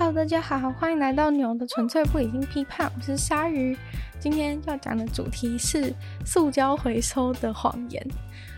[0.00, 3.76] Hello，大家好，欢迎来到牛的纯粹不理性批判，我是鲨鱼。
[4.18, 5.92] 今天要讲的主题是
[6.24, 8.02] 塑胶回收的谎言。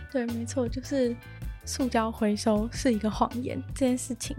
[0.09, 1.13] 对，没错，就是。
[1.65, 4.35] 塑胶回收是一个谎言这件事情，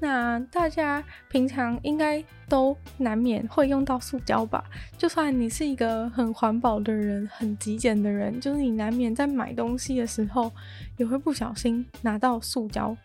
[0.00, 4.64] 那大家平常应该都难免会用到塑胶吧？
[4.96, 10.50] 就算你是一个很环保的人、很极简的人，就是你难免在买东西的时候
[10.96, 12.96] 也会不小心拿到塑胶，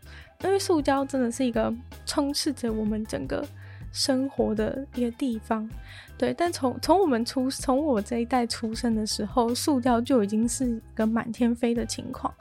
[0.44, 1.74] 因为塑胶真的是一个
[2.06, 3.46] 充斥着我们整个
[3.92, 5.70] 生活的一个地方。
[6.18, 12.34] 对，但从从我们出从我这一代出生的时候，塑胶就已经是一个满天飞的情况。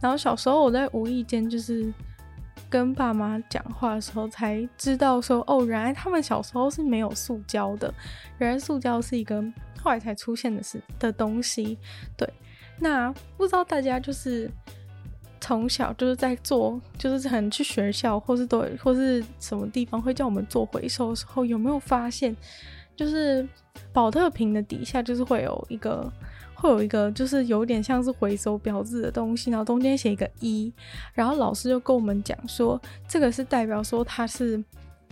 [0.00, 1.92] 然后小时候我在无意间就是
[2.68, 7.92] 跟爸妈讲话的时候才知道说，哦，原来他们小时候是没有塑胶的，
[8.38, 9.40] 原来塑胶是一个
[9.80, 11.78] 后来才出现的是的东西。
[12.16, 12.28] 对，
[12.78, 14.50] 那不知道大家就是
[15.42, 22.34] 从小就是在做，就是很去学校或是都或是什么地方会叫我们做回收的时候，有没有发现，
[22.96, 23.46] 就是
[23.92, 26.10] 保特瓶的底下就是会有一个。
[26.54, 30.72] 会有一个就是有点像是回收标志的东西，然后中间写一个一，
[31.12, 34.62] 然后老师就跟我们讲说，这个是代表说它是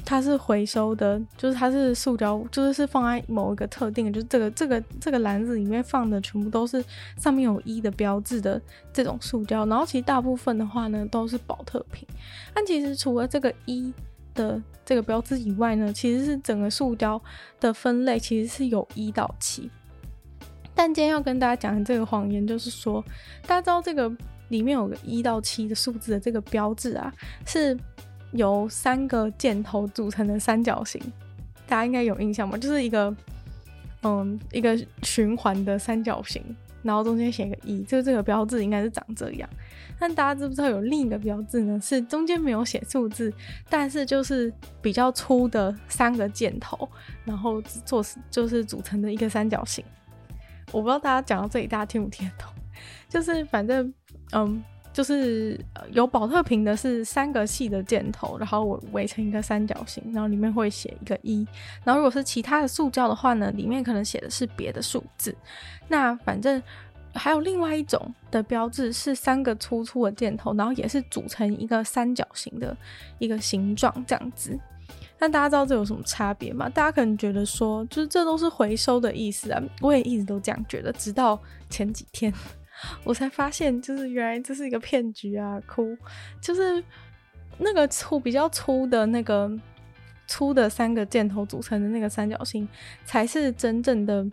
[0.05, 6.85] 它是回收的，就是它是塑胶，就是是放在某一个特定，就是这个这个这个篮子里面放的全部都是
[7.17, 8.61] 上面有一的标志的
[8.93, 12.07] 这种塑胶，然后其实大部分的话呢都是宝特瓶，
[12.53, 13.93] 但其实除了这个一
[14.35, 17.21] 的这个标志以外呢，其实是整个塑胶
[17.61, 19.71] 的分类其实是有一到七。
[20.75, 23.05] 但今天要跟大家讲的这个谎言，就是说，
[23.47, 24.11] 大家知道这个
[24.49, 27.13] 里面有个一到七的数字的这个标志啊，
[27.45, 27.77] 是
[28.33, 31.01] 由三个箭头组成的三角形，
[31.67, 32.57] 大家应该有印象吗？
[32.57, 33.15] 就是一个，
[34.03, 36.43] 嗯，一个循环的三角形，
[36.83, 39.49] 然后中间写一个一，就这个标志应该是长这样。
[39.99, 41.79] 但大家知不知道有另一个标志呢？
[41.81, 43.31] 是中间没有写数字，
[43.69, 46.89] 但是就是比较粗的三个箭头，
[47.25, 49.85] 然后做就是组成的一个三角形。
[50.73, 52.51] 我不知道大家讲到这里，大家听不听得懂？
[53.11, 53.93] 就是反正，
[54.33, 55.59] 嗯，就是
[55.93, 61.47] 有宝特瓶的是三个细的箭头，然后我围成一个三角形，然后里面会写一个一。
[61.85, 65.35] 然后如果是其他的塑胶的话呢，里面可能写的是别的数字。
[65.89, 66.61] 那反正
[67.15, 72.77] 还有另外一种的标志是三个粗粗的箭头，然后也是组成一个三角形的
[73.19, 74.59] 一个形状，这样子。
[75.23, 76.69] 那大家知道这有什么差别吗？
[76.69, 79.63] 大家可能觉得说，就是这都是回收的意思啊。
[79.83, 82.33] 我也一直都这样觉得，直到前几天，
[83.05, 85.61] 我才发现，就是原来这是一个骗局啊！
[85.67, 85.97] 哭，
[86.41, 86.83] 就是
[87.59, 89.51] 那个粗比较粗的那个
[90.27, 92.69] 粗的三个箭头组成的那个三角形，
[93.05, 94.27] 才是真正的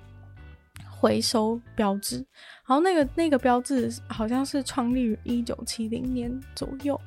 [0.90, 2.18] 回收标志。
[2.66, 7.00] 然后那个那个标志好像是创立于一九七零年左右。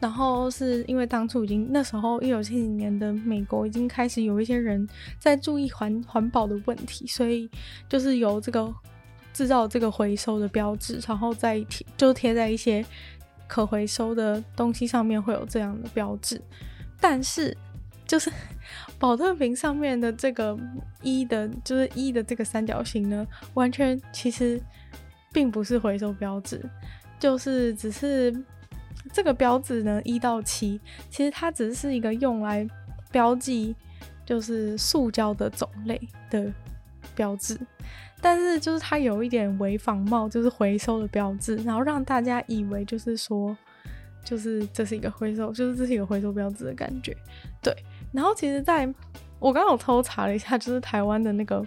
[0.00, 4.88] 然后是因为当初已经那时候一九七零年的美国已经开始有一些人
[5.18, 7.50] 在注意环环保的问题，所以
[7.88, 8.72] 就是有这个
[9.38, 12.84] 制造这个回收的标志，然后再贴就贴在一些
[13.46, 16.42] 可回收的东西上面会有这样的标志。
[17.00, 17.56] 但是
[18.04, 18.28] 就是
[18.98, 20.58] 保特瓶上面的这个
[21.02, 24.60] 一的，就是一的这个三角形呢，完全其实
[25.32, 26.60] 并不是回收标志，
[27.20, 28.34] 就是只是。
[29.10, 30.78] 这个标志呢，一到七，
[31.08, 32.68] 其实它只是一个用来
[33.10, 33.74] 标记
[34.26, 35.98] 就是塑胶的种类
[36.28, 36.52] 的
[37.14, 37.58] 标志，
[38.20, 43.56] 但是就是它有一点伪仿冒，就是回收的标志，然后让大家以为就是说，
[44.24, 47.16] 就是这是一个回收，就是这是一个回收标志的感觉，
[47.62, 47.74] 对。
[48.12, 48.92] 然后其实在
[49.38, 51.64] 我刚刚有偷查了一下，就是台湾的那个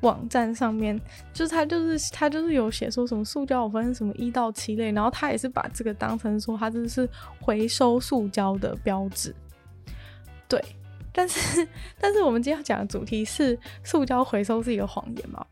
[0.00, 1.00] 网站上面，
[1.32, 7.08] 就是它就是它就是有写说什么塑胶有分什么一到七类，然后它也是把这个当成说它这是
[7.40, 9.34] 回收塑胶的标志。
[10.46, 10.62] 对，
[11.12, 11.66] 但是
[11.98, 15.46] 但是我们今天要讲的主题是塑胶回收是一个谎言嘛？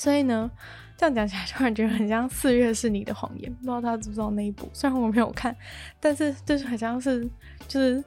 [0.00, 0.50] 所以呢，
[0.96, 4.66] 这样讲起来突然觉得很像《四月是你的谎言》，不知道大家知不知道那一部？
[4.72, 5.54] 虽然我没有看，
[6.00, 7.28] 但是就是好像是
[7.68, 8.02] 就是。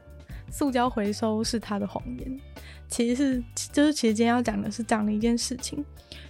[0.51, 2.39] 塑胶回收是他的谎言，
[2.87, 5.83] 其实是就是其实今天要讲的是这样的一件事情，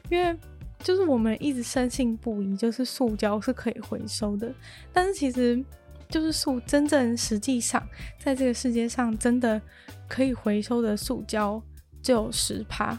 [0.10, 0.33] 因为
[0.80, 4.50] 就是我们一直深信不疑，就是塑胶是可以回收的，
[4.94, 5.62] 但是其实
[6.07, 7.86] 就是塑真正实际上
[8.18, 9.62] 在这个世界上真的
[10.07, 11.62] 可以回收的塑胶
[12.01, 12.98] 只有十趴，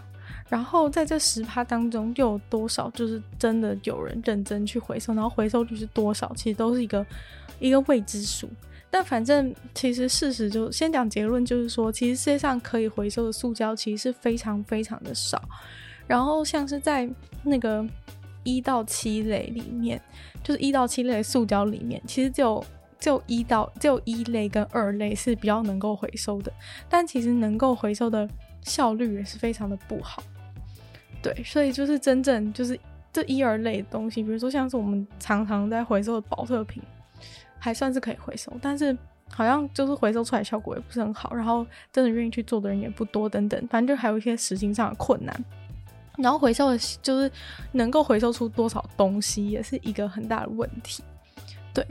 [0.48, 7.04] 然后在这十趴当中又有多少就是真的有人认真去回收，然后回收率是多少，其实都是一个
[7.58, 8.48] 一个未知数。
[8.90, 15.42] 但反正其实事实就先讲结论，就是说，其实世界上可以回收的塑胶其实是非常非常的少。
[16.06, 17.08] 然后像是在
[17.42, 17.84] 那个
[18.44, 20.00] 一到七类里面，
[20.44, 22.64] 就是一到七类塑胶里面，其实只有
[23.00, 26.52] 只有一到就一类跟二类是比较能够回收的，
[26.88, 28.28] 但其实能够回收的
[28.62, 30.22] 效率也是非常的不好。
[31.24, 32.78] 对，所以就是真正就是
[33.10, 36.82] 这一二类的东西，比如说像是我们常常在回收的宝特瓶，
[37.58, 38.94] 还算是可以回收，但是
[39.30, 45.34] 好像就是回收出来效果也不是很好，然后真的愿意去做的人也不多，等等，反正就还有一些实行上的困难。
[46.18, 47.32] 然后回收的，就是
[47.72, 51.02] 能够回收出多少东西，也是一个很大的问题。
[51.72, 51.84] 对，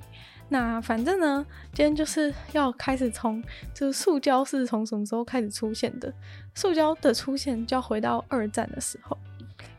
[0.54, 6.14] 那反正呢，今天就是要开始从，就是塑胶是从什么时候开始出现的？
[6.54, 9.18] 塑胶的出现就要回到二战的时候。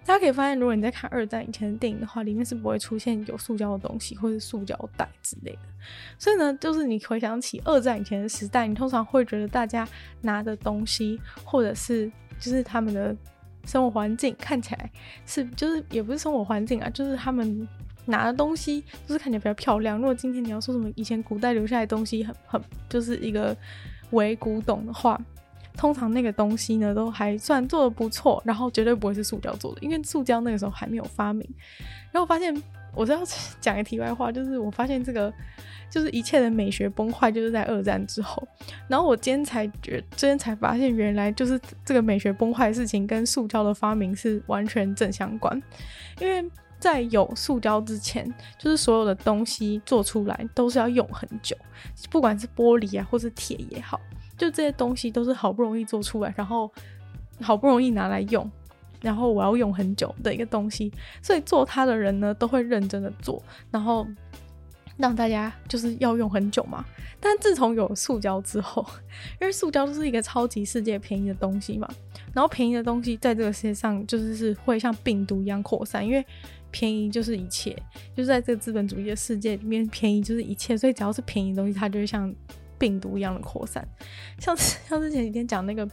[0.04, 5.60] 大家可以发现，如果你在看二战以前的电影的话，里面是不会出现有塑胶的东西或是塑胶袋之类的。
[6.18, 9.86] 所以呢，就是你回想起二战以前的时代，你通常会觉得大家
[10.22, 12.10] 拿的东西，或者是
[12.40, 13.16] 就是他们的。
[13.66, 14.90] 生活环境看起来
[15.24, 17.66] 是，就是也不是生活环境啊，就是他们
[18.06, 19.96] 拿的东西就是看起来比较漂亮。
[19.96, 23.56] 如果今天你要说什么以前古代留下来的东西很很就是一个
[24.10, 25.20] 伪古董的话，
[25.76, 31.48] 通常那个东西呢都还算做得不错，然后绝对不会是塑胶做的，因为塑胶那个时候还没有发明。
[32.12, 32.54] 然后我发现
[32.94, 33.20] 我是要
[33.60, 35.32] 讲个题外话，就是我发现这个。
[35.90, 38.42] 就是一切的美学崩坏，就是在二战之后。
[38.88, 45.62] 然后我今天才觉，今天才发现，原来就是这个美学崩坏的事情跟塑胶的发明是完全正相关。
[46.18, 46.44] 因为
[46.84, 51.56] 在有塑胶之前，就是所有的东西做出来都是要用很久，
[52.10, 53.98] 不管是玻璃啊，或是铁也好，
[54.36, 56.70] 就这些东西都是好不容易做出来，然后
[57.40, 58.50] 好不容易拿来用，
[59.00, 60.92] 然后我要用很久的一个东西，
[61.22, 64.06] 所以做它的人呢都会认真的做，然后。
[64.96, 66.84] 让大家就是要用很久嘛，
[67.18, 68.86] 但自从有塑胶之后，
[69.40, 71.88] 因为塑胶就是一个超级世界便宜的东西嘛，
[72.32, 76.24] 然后便宜的东西在这个世界上就是是会像病毒一样扩散，因为
[76.74, 77.70] 便宜就是一切，
[78.16, 82.34] 就是在这个资本主义的世界里面，便宜就是一切，所以只要是便宜的东西，它就会像
[82.76, 83.86] 病毒一样的扩散，
[84.40, 85.88] 像像之前几天讲那个。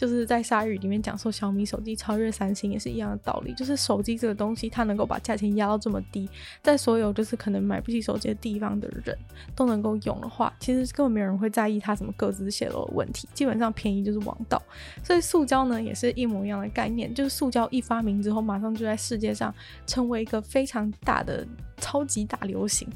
[0.00, 3.52] 就是在鲨鱼里面讲说，小米手机超越三星也是一样的道理。
[3.52, 6.26] 就是手机这个东西，它能够把价钱压到这么低，
[6.62, 9.14] 在所有就是可能买不起手机的地方的人
[9.54, 13.28] 都能够用的话，其实根本没有人会在意它什么个资泄露的问题。
[13.34, 14.62] 基本上便宜就是王道。
[15.04, 19.54] 所以塑胶呢也是一模一样的概念，就是塑胶一发明之后，马上就在世界上
[19.86, 21.46] 成为一个非常大的。
[21.82, 22.86] 超级大流行，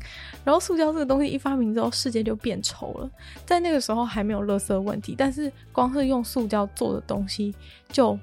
[0.45, 3.11] 然后塑胶这个东西一发明之后，世界就变丑了。
[3.47, 7.55] 在那个时候还没有垃圾问题，但是光是用塑胶做的东西
[7.89, 8.19] 就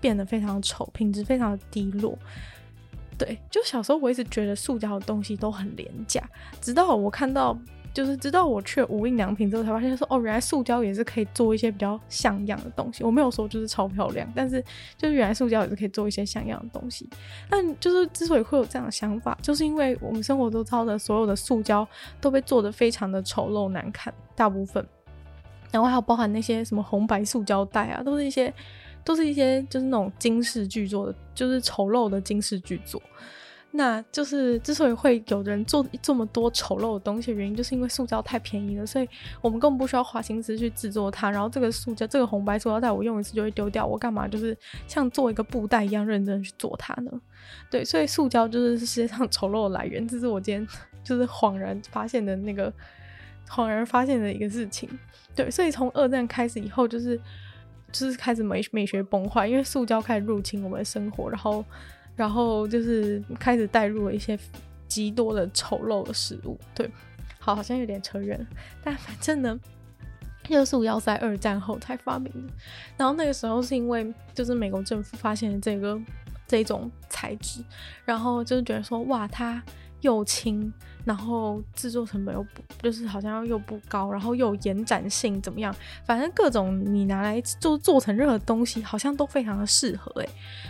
[0.00, 2.18] 变得非常丑，品质非常的低落。
[3.18, 6.22] 对，就小时候我一直觉得塑胶的东西都很廉价，
[6.60, 7.58] 直到我看到。
[7.92, 13.02] 就是直到我去无印良品之后，才发现说哦，原来塑胶也是可以做一些比较像样的东西。
[13.02, 14.64] 我没有说就是超漂亮，但是
[14.96, 17.10] 就是原来塑胶也是可以做一些像样的东西。
[17.48, 21.86] 但就是之所以会有这样的想法，就是因为我们生活中操的所有的塑胶
[22.20, 24.86] 都被做的非常的丑陋难看，大部分。
[25.70, 28.52] 然后还有包含那些什么红白塑胶袋啊，都是一些
[29.04, 33.00] 都是一些就是那种惊世巨作的，就是丑陋的惊世巨作。
[33.72, 39.08] 那就是之所以会有人做这么多丑陋的东西原因，就是因为塑胶太便宜了，所以
[39.40, 41.30] 我们根本不需要花心思去制作它。
[41.30, 44.58] 然后这个塑胶，这个红白塑胶袋，我用一次就会丢掉，我干嘛就是
[44.88, 47.12] 像做一个布袋一样认真去做它呢？
[47.70, 50.66] 对，所以塑胶就是世界上 丑陋的来源，这是我今天
[51.04, 52.72] 就是恍然发现的那个
[53.50, 54.88] 恍然发现的一个事情。
[55.34, 57.20] 对，所以从二战开始以后，就是
[57.90, 61.64] 就是开始美美学崩坏，因为塑胶开始入侵我们的生活，然后。
[62.16, 64.38] 然后就是开始带入了一些
[64.86, 66.90] 极多的丑陋的事物，对，
[67.38, 68.46] 好，好像有点扯远，
[68.84, 69.58] 但反正呢，
[70.42, 72.52] 就是塑胶在二战后才发明的。
[72.98, 75.98] 然后那个时候是因为就是美国政府发现了这个
[76.46, 77.64] 这种材质，
[78.04, 79.62] 然后就是觉得说哇，它。
[80.02, 80.72] 又轻，
[81.04, 85.74] 然后制作成本又不，就是好像又不高，然后又有延展性怎么样？
[86.04, 90.28] 反正各种你拿来做做成任何东西，好像都非常的适合诶。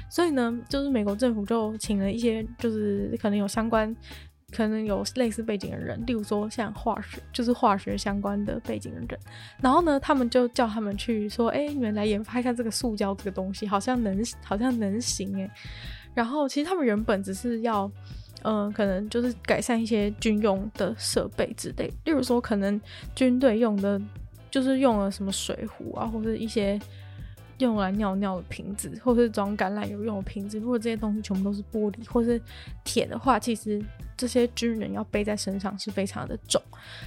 [0.09, 3.95] 所以呢，就是美国政府就请了一些，就是可能有相关，
[4.51, 9.21] 可能有类似背景的人，例如说像化学，就是化学相关的背景的人。
[9.61, 15.49] 然后呢，他们就叫他们去说，哎，你们来研发一下这个塑胶这个东西，好像能，好像能行诶。
[16.15, 17.91] 然后其实他们原本只是要。
[18.43, 22.81] 嗯、可能就是改善一些军用的设备之类，例如说可能
[23.15, 24.01] 军队用的，
[24.51, 26.81] 就是用了什么水壶啊，或者一些
[27.59, 30.59] 用来尿尿的瓶子，或是装橄榄油用的瓶子。
[30.59, 32.41] 如果这些东西全部都是玻璃或是
[32.83, 33.85] 铁的话，其实
[34.17, 36.61] 这些军人要背在身上是非常的重。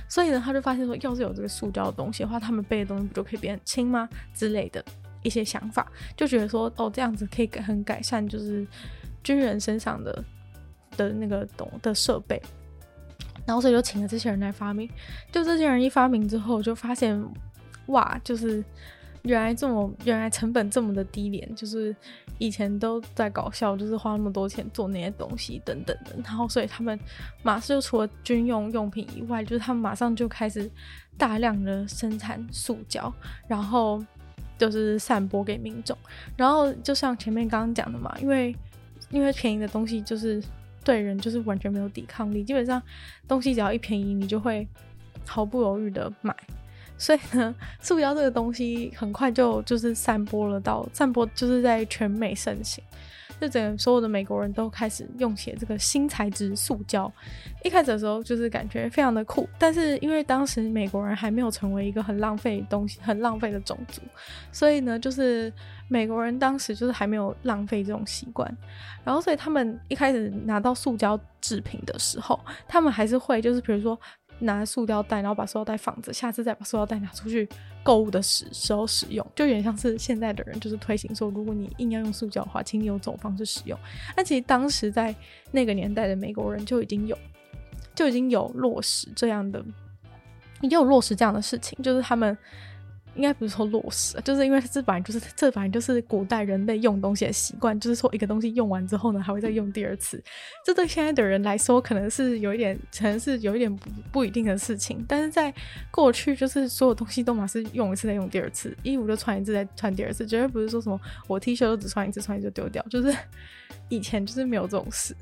[0.07, 4.07] 所以呢，他就发现说，要是有这个塑胶的东西的话，他们背的东西不就可以变轻吗？
[4.35, 4.85] 之类的
[5.23, 8.67] 一些想法，就觉得说，哦，这样子可以很改善，就是
[9.23, 10.23] 军人身上的。
[10.97, 12.41] 的那个懂的设备，
[13.45, 14.89] 然后所以就请了这些人来发明。
[15.31, 17.21] 就这些人一发明之后，就发现
[17.87, 18.63] 哇，就是
[19.23, 21.95] 原来这么原来成本这么的低廉，就是
[22.37, 26.15] 以前都在搞笑，就是花那么多钱做那些东西等等的。
[26.23, 26.97] 然后所以他们
[27.41, 30.69] 马上就除了军用用品以外，就是他们马上就开始
[31.17, 33.13] 大量的生产塑胶，
[33.47, 34.03] 然后
[34.57, 35.97] 就是散播给民众。
[36.37, 38.55] 然后就像前面刚刚讲的嘛，因为
[39.09, 40.41] 因为便宜的东西就是。
[40.83, 42.81] 对人就是完全没有抵抗力，基本上
[43.27, 44.67] 东西只要一便宜，你就会
[45.25, 46.35] 毫不犹豫的买。
[46.97, 52.83] 所以呢，塑胶这个东西很快就就是散播了到散播，就是在全美盛行。
[53.43, 57.11] 就整个所有的美国人都开始用起了这个新材质塑胶。
[57.61, 64.01] 一开始的时候就是感觉非常的酷，但是因为当时美国人还没有成为一个很浪费东西、很浪费的种族，
[64.51, 65.51] 所以呢，就是
[65.89, 68.49] 美国人当时就是还没有浪费这种习惯。
[69.03, 73.99] 然后，所以他们一开始拿到塑胶制品的时候，他们还是会就是比如说。
[74.39, 77.47] 拿塑料袋，然后把塑料袋放着，下次再把塑料袋拿出去
[77.83, 83.77] 购物的时时候使用，就有点像是现在的人就是推行说，如果你硬要用塑胶的话，请你用这种方式使用。
[84.17, 85.13] 那其实当时在
[85.51, 87.17] 那个年代的美国人就已经有
[87.93, 89.63] 就已经有落实这样的，
[90.61, 92.37] 已经有落实这样的事情，就是他们。
[93.15, 100.23] 应该不是说落实，就是因为这反正就是这反正就是古代人类用东西的习惯，就是说一个东西用完之后呢，还会再用第二次。
[100.65, 105.03] 这对现在的人来说，可能是有一点，可能是有一点不不一定的事情。
[105.07, 105.53] 但是在
[105.91, 112.83] 过去，就是所有东西都嘛是用一次再用第二次，衣服就穿一次再穿第二次，绝对不是说什么我 T 恤都只穿一次，穿一次就丢掉。
[112.89, 113.15] 就是
[113.89, 115.15] 以前就是没有这种事，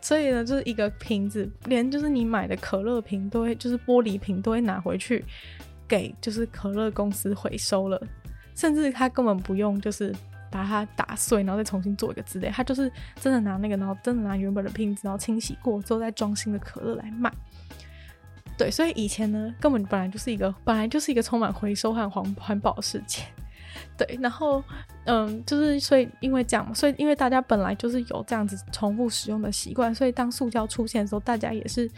[0.00, 5.24] 所以呢，就是一个瓶子，连就是你买的可乐瓶都会，就是玻璃瓶都会拿回去。
[5.88, 8.00] 给就是可乐公司回收了，
[8.54, 10.14] 甚至他根本不用就是
[10.50, 12.90] 把它打碎，然后再重新做一个之类，他就是
[13.20, 17.32] 真的拿那个，然后真的拿原本的瓶子，然后清洗过之后再装新的可乐来卖。
[18.58, 23.22] 对，所以以前呢，根本本来就是一个本来就是一个充满回收和环环保的世界。
[23.98, 24.64] 对，然后
[25.04, 31.90] 嗯，就是所以因为这样，所以因为大家本来就是有这样子重复使用的习惯，所以当塑胶出现的时候，大家也是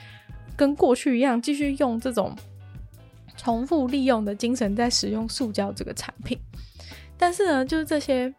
[0.57, 2.37] 跟过去一样继续用这种。
[3.39, 6.39] 重复利用的精神在使用塑胶这个产品，
[7.17, 8.35] 但是呢，就是这些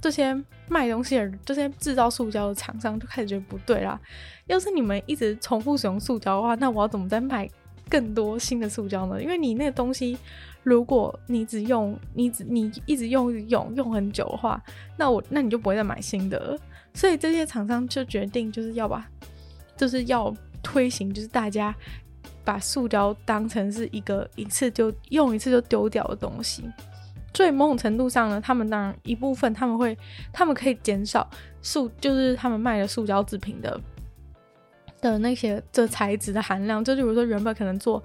[0.00, 0.36] 这些
[0.68, 3.98] 卖东西的这些制造塑胶的厂商就开始觉得不对啦。
[4.46, 7.48] 要是你们一直重复使用塑胶的话，那我要怎么再卖
[7.88, 9.22] 更多新的塑胶呢？
[9.22, 10.18] 因为你那个东西，
[10.64, 14.60] 如果你只用你只你一直用用用很久的话，
[14.96, 16.58] 那我那你就不会再买新的了。
[16.92, 19.08] 所以这些厂商就决定就是要把
[19.76, 21.72] 就是要推行，就是大家。
[22.44, 26.64] 把塑胶当成是一个一次就用一次就丢掉的东西，
[27.34, 29.96] 所以某种程度上呢，他们当然一部分他们会，
[30.32, 31.28] 他们可以减少
[31.62, 33.80] 塑，就是他们卖的塑胶制品的
[35.00, 38.02] 的那些这材质的含量，就比如说原本可能做。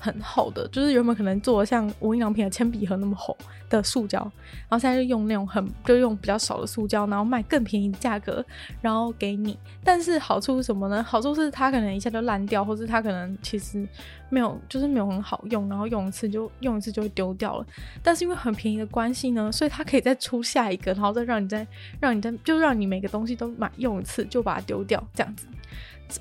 [0.00, 3.36] 很厚的，就是原本可能做像无印良品的铅笔盒那么厚
[3.68, 8.44] 的塑胶，然后现在就用那种很就用比较少的塑胶，然后卖更便宜的价格，
[8.80, 9.58] 然后给你。
[9.82, 11.02] 但是好处是什么呢？
[11.02, 13.84] 好处是它可能一下就烂掉，或是它可能其实
[14.28, 17.66] 没有，就是没有很好用，然后用一次就用一次就会丢掉了。
[18.00, 21.66] 但是因为很便宜的关系呢，所以它可以再出下一个，然后再让你再
[21.98, 25.48] 让你再就让你每个东西都买用一次就把它丢掉这样子。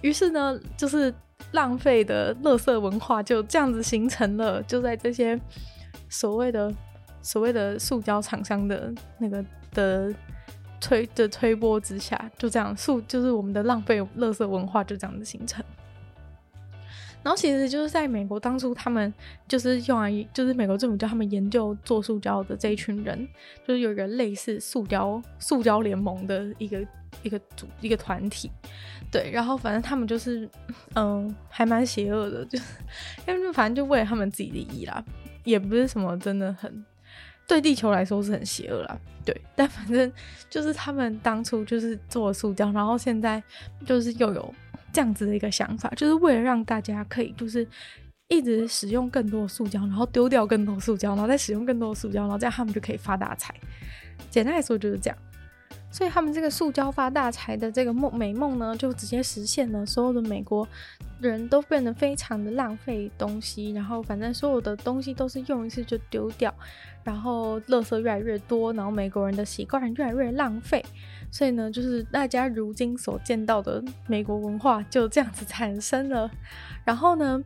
[0.01, 1.13] 于是呢，就是。
[1.51, 5.39] 浪费的垃圾文化就这样子形成了，就在这些
[6.09, 6.73] 所谓的
[7.21, 10.13] 所谓的塑胶厂商的那个的
[10.79, 15.63] 推的推波之下，就这样塑就是我们的浪费垃圾文化就这样子形成。
[17.27, 19.13] 然后其实就是在美国当初他们
[19.49, 23.27] 就是用来就是美国政府叫他们研究做塑胶的这一群人，
[23.67, 26.81] 就是有一个类似塑胶塑胶联盟的一个
[27.23, 28.49] 一个组一个团体。
[29.11, 30.49] 对，然后反正他们就是，
[30.95, 32.63] 嗯，还蛮邪恶的，就是
[33.27, 35.03] 因为反正就为了他们自己利益啦，
[35.43, 36.85] 也不是什么真的很
[37.45, 40.09] 对地球来说是很邪恶啦，对，但反正
[40.49, 43.43] 就是他们当初就是做塑胶，然后现在
[43.85, 44.53] 就是又有
[44.97, 47.67] 这样子的一个想法，就是为了让大家可以就是
[48.29, 53.53] 一直使用更多的塑胶，然后丢掉更多塑胶，然后再使用更多的塑胶，然后这样他们就可以发大财。
[54.31, 55.17] 简单来说就是这样。
[55.91, 59.85] 所以他们这个塑胶发大财的这个梦美梦呢，就直接实现了。
[59.85, 60.67] 所有的美国
[61.21, 66.51] 人都变得非常的浪费东西，然后反正所有的东西都是用一次就丢掉，
[67.03, 70.83] 然后垃圾越来越多，然后美国人的习惯越来越浪费。
[71.31, 76.29] 所以呢，就是大家如今所见到的美国文化就这样子产生了。
[76.83, 77.43] 然后呢，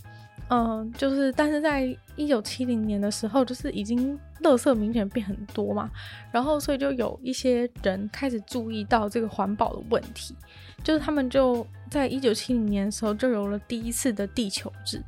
[0.50, 5.90] 嗯，就是但是在一九七零年的时候，就是已经垃圾明显变很多嘛，
[6.32, 10.36] 然后所以就有一些人开始注意到这个环保的问题，
[10.84, 15.02] 就是他们就在一九七零年的时候就有了第一次的地球日，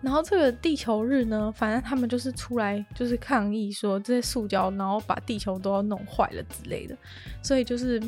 [0.00, 6.96] 然后这个地球日呢，反正他们就是出来就是抗议说这些塑胶，然后把地球都要弄坏了之类的，
[7.42, 8.00] 所以就是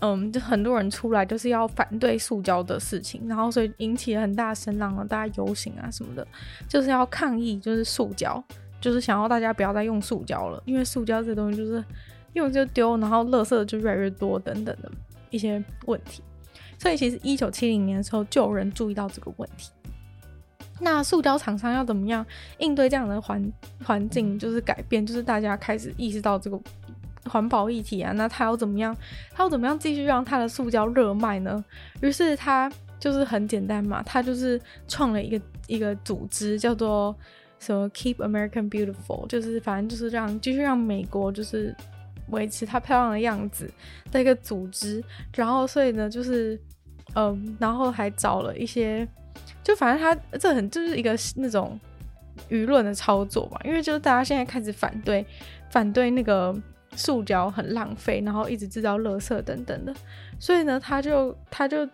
[0.00, 6.26] 嗯，就很多人出来就是要反对塑胶的事情，然后所以引起了很大声浪啊，大家游行啊什么的，
[6.68, 8.42] 就是要抗议就是塑胶。
[8.80, 11.84] 就是想要大家不要再用塑胶了，因为塑胶这东西就是
[12.34, 14.88] 用就丢，然后垃圾就越来越多等等的
[15.30, 16.22] 一些问题。
[16.78, 19.72] 所以其实一九七零年的时候就有人注意到这个问题。
[20.80, 22.24] 那塑胶厂商要怎么样
[22.58, 23.52] 应对这样的环
[23.84, 25.04] 环境就是改变？
[25.04, 26.60] 就是大家开始意识到这个
[27.24, 28.96] 环保议题啊，那他要怎么样？
[29.32, 31.64] 他要怎么样继续让他的塑胶热卖呢？
[32.00, 37.14] 于是他就是很简单嘛，他就是创了一个一个组织叫做。
[37.60, 41.74] 什么 Keep American Beautiful，就是反正就是让继续让美国就是
[42.28, 43.68] 维持它漂亮的样子
[44.12, 45.02] 的一个组织，
[45.34, 46.56] 然后所以呢就是
[47.16, 49.04] 嗯，然后还找了一些，
[49.68, 51.78] 就反正他这很就是一个那种
[52.48, 55.22] 舆论的操作嘛，因为就是大家现在开始反对
[55.70, 56.56] 反对那个
[56.96, 59.94] 塑胶很浪费，然后一直制造垃圾等等的，
[60.38, 61.86] 所以呢他就他就。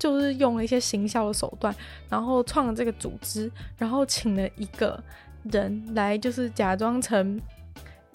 [0.00, 1.74] 就是用了一些行销的手段，
[2.08, 4.98] 然后创了这个组织，然后请了一个
[5.42, 7.38] 人来，就是假装成，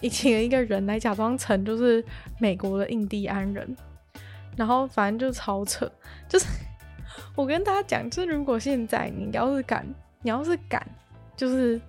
[0.10, 2.03] 请了一个人来假装成就是
[2.39, 3.77] 美国的印第安人，
[4.55, 5.88] 然后反正就超扯。
[6.27, 6.48] 就是
[7.36, 9.86] 我跟大家讲，就是如果现在你要是敢，
[10.22, 10.86] 你要是敢，
[11.36, 11.80] 就是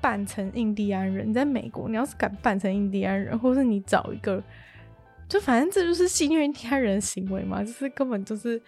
[0.00, 4.42] 扮成印第安人，在美国，你要是敢扮成印第安人，或是你找一个，
[5.28, 8.60] 就反正这就是戏谑印第安人的行为嘛，就是根本就是。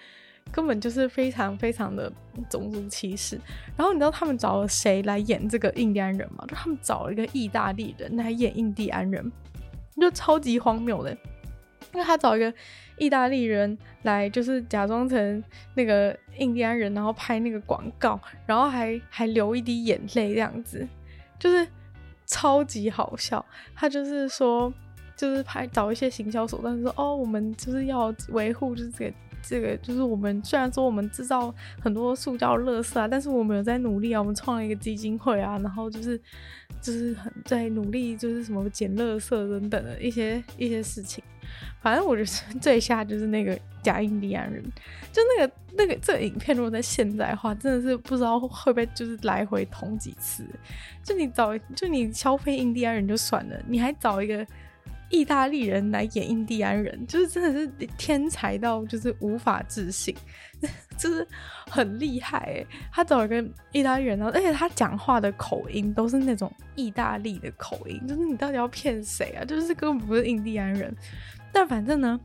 [0.53, 2.11] 根本就是非常非常的
[2.49, 3.37] 种族歧视。
[3.77, 6.45] 然后你知道他们找了谁来演这个印第安人吗？
[6.47, 9.33] 就他们找了一个意大利人来演印第安人，
[10.01, 11.19] 就超级荒谬的。
[11.97, 12.53] 因为他找一个
[12.99, 15.43] 意大利人来，就是假装成
[15.75, 20.87] 那个印第安人，然后拍那个广告，然后还还流一滴眼泪这样子，
[21.38, 21.66] 就是
[22.27, 23.42] 超级好笑。
[23.75, 24.70] 他就是说，
[25.16, 29.14] 就是拍找一些行销手段，说哦，我们就是要维护就是这个。
[29.49, 36.20] 这个就是我们虽然说我们制造很多塑胶垃圾啊，但是我们有在努力啊，我们创了一个基金会啊，然后就是
[36.81, 41.23] 就是很在努力，就是什么捡垃圾等等的一些一些事情。
[41.81, 42.29] 反正我觉得
[42.61, 44.62] 最吓就是那个假印第安人，
[45.12, 50.45] 就那个那个这个影片如果在现在的话，真的是不知道会不会就是来回捅几次。
[51.03, 54.47] 就你找就你消费印第安人就算了，你还找一个。
[55.09, 60.12] 意大利人来演印第安人，就是真的是天才到就是无法置信，
[60.99, 61.25] 就是
[61.71, 62.66] 很厉害哎！
[62.90, 63.40] 他找一个
[63.71, 69.45] 意大利人，然后而且他讲话的口音都是那种意大利的口音，就是你到底要骗谁啊？
[69.45, 70.92] 就是根本不是印第安人。
[71.57, 72.21] 但反正呢，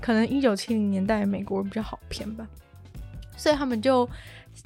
[0.00, 2.46] 可能一九七零年代美国人比较好骗吧，
[3.36, 4.08] 所以他们就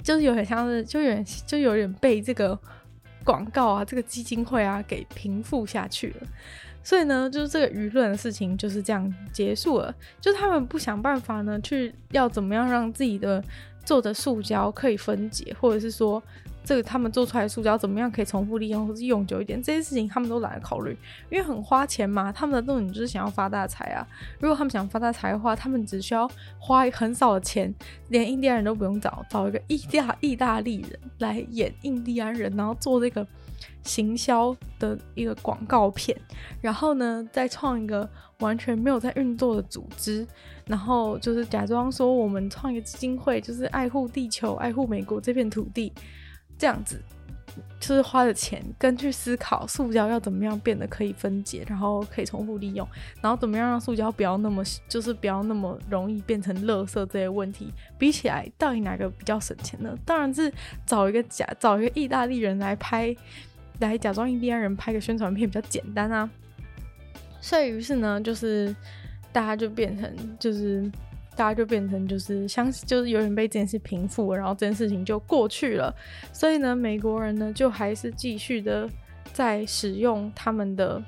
[0.03, 2.55] 就是有点像是，就有点就有点被这个
[3.23, 6.27] 广告啊，这个基金会啊给平复下去了。
[6.83, 9.91] 所以呢，就是这个舆论的事情就是这样结束了。
[10.19, 13.43] 就他们不想办法呢，去要怎么样让自己的
[13.83, 16.21] 做的塑胶可以分解，或者是说，
[16.63, 20.97] 这个他们做出来的塑胶怎么样可以重复利用，或是用久一点，这些事情他们都懒得考虑，
[21.29, 22.31] 因为很花钱嘛。
[22.31, 24.05] 他们的重点就是想要发大财啊。
[24.39, 27.73] 如果他们想发大财的话，他们只需要花很少的钱，
[28.09, 33.25] 连印第安人都不用找，找一个意大意大利人来演印第安人，然后做这个。
[33.83, 36.15] 行销的一个广告片，
[36.61, 38.07] 然后呢，再创一个
[38.39, 40.25] 完全没有在运作的组织，
[40.67, 45.91] 然后就是假装说我们创一个基金会，就是爱护地球、爱护美国这片土地，
[46.61, 47.01] 这样子，
[47.79, 52.87] 就是花的钱，跟去思考塑胶要怎么样变得可以分解，然后可以重复利用，
[53.19, 59.97] 然后怎么样让塑胶不要那么，就是不要那么容易变成垃圾这些问题，比起来，到底哪个比较省钱呢？
[60.05, 60.53] 当然是
[60.85, 63.15] 找一个假，找一个意大利人来拍。
[63.79, 66.29] 来假装印第安人拍个宣传片比较简单啊，
[67.41, 68.75] 所以于是呢，就是
[69.31, 70.87] 大家就变成，就是
[71.41, 75.91] 大家就变成，就是相，就是有人被这件事平复，然后这件事情就过去了。
[76.31, 78.87] 所以呢，美国人呢就还是继续的
[79.33, 81.03] 在使用他们的，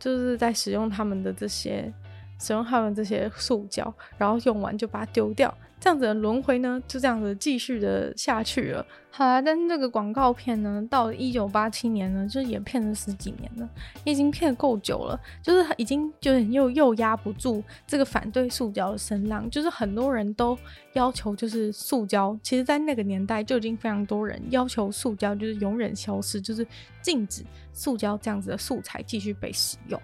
[0.00, 1.92] 就是在使用他们的这些，
[2.40, 5.56] 使用他们这些塑胶，然后用完就把它丢掉。
[5.86, 8.84] 这样子的轮回呢，就这样子继续的下去了。
[9.08, 13.70] 好啦，但是这个广告片呢，到一九八七年呢，就也骗了十几年了，
[14.02, 20.58] 已经骗够久了，就是已经就是又又压不住这个反对塑胶的声浪，就是很多人都
[20.94, 26.66] 要求就是塑胶，其实在那个年代就已经非常多人要求塑胶就是永远消失，就是
[27.00, 27.44] 禁止
[27.76, 30.00] 塑胶这样子的素材继续被使用，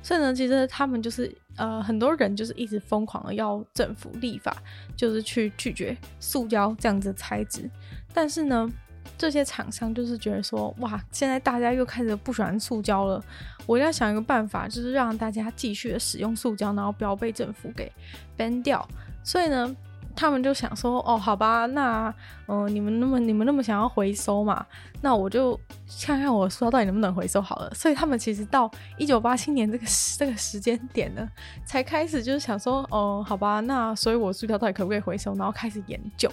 [0.00, 4.56] 所以呢，其实他们就是呃很多人就是一直疯狂的要政府立法，
[4.96, 7.68] 就是去拒绝塑胶这样子的材质。
[8.14, 8.70] 但是呢，
[9.18, 13.20] 这些厂商就是觉得说，哇，现在大家又开始不喜欢塑胶了，
[13.66, 17.90] 我要想一个办法，就是让大家继续的使用塑胶，然后不要被政府给
[18.38, 18.86] ban 掉。
[19.24, 19.76] 所以呢，
[20.16, 22.12] 他们就想说，哦，好吧，那，
[22.46, 24.66] 嗯、你们那么你们那么想要回收嘛，
[25.02, 25.58] 那我就
[26.04, 27.70] 看看我塑料到底能不能回收好了。
[27.74, 29.86] 所以他们其实到一九八七年这个
[30.18, 31.28] 这个时间点呢，
[31.64, 36.28] 才开始就是想说，哦、好吧，那所以我塑料到底可不可以回收，然后开始研究。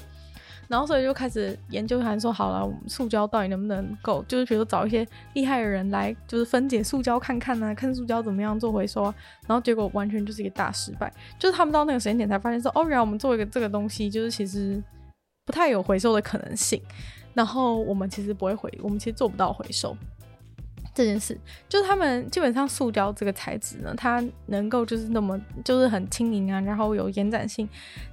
[0.67, 9.15] 然后所以就开始研究，还说好了，我们塑胶到底能不能够，就是比如说找一些厉害的人来，就是分解塑胶看看呢、啊，看塑胶怎么样做回收啊。
[9.47, 14.81] 然后结果完全就是一个大失败，就是他们到那个时间点才发现说，哦，原来我们做一个这个东西，就是其实
[15.45, 16.81] 不太有回收的可能性。
[17.33, 19.97] 然后我们其实不会回，我们其实做不到回收。
[20.93, 21.35] 这件事，
[21.67, 27.67] 就是他们基本上塑胶这个材质呢，它能够就是那么就是很轻盈啊，然后有延展性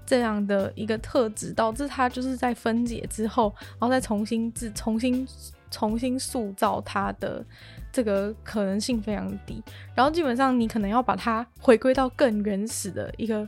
[0.06, 5.28] 这样的一个特质，导致它就是在分解之后，然后再重新制、重新
[5.70, 7.44] 重新塑造它的
[7.92, 9.62] 这个可能性非常低。
[9.94, 13.46] 然后基本上你可能要把它回归到更原始的一个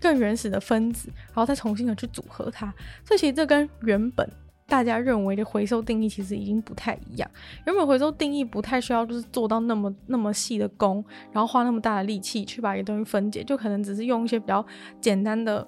[0.00, 2.66] 更原始的分子，然后再重新的去组合它。
[3.04, 4.28] 所以其实这跟原本。
[4.66, 7.30] 大家认为的回收定义其实已经不太一样。
[7.66, 14.64] 原本回收定义不太需要，就是做到那么那么细的工，然后花那么大的力气去把一个东西分解，就可能只是用一些比较
[15.02, 15.66] 简单的、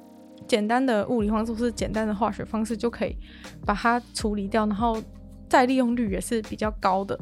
[0.48, 3.14] 简单的物理方式，或是简单的化学方式就可以
[3.66, 5.00] 把它处理掉，然后
[5.46, 7.14] 再利用率也是比较高的。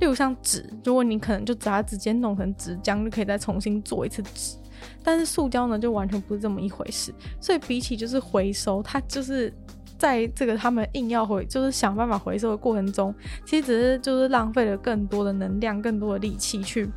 [0.00, 4.56] 例如像纸，如果你可能就把它直接弄成纸浆，就可以再重新做一次纸。
[5.04, 7.14] 但是塑胶呢，就完全不是这么一回事。
[7.40, 9.54] 所以比起就是回收，它就是。
[9.96, 16.88] 在这个他们硬要回，就是想办法回收的过程中，其实只是就是浪费了更多的能量、更多的力气去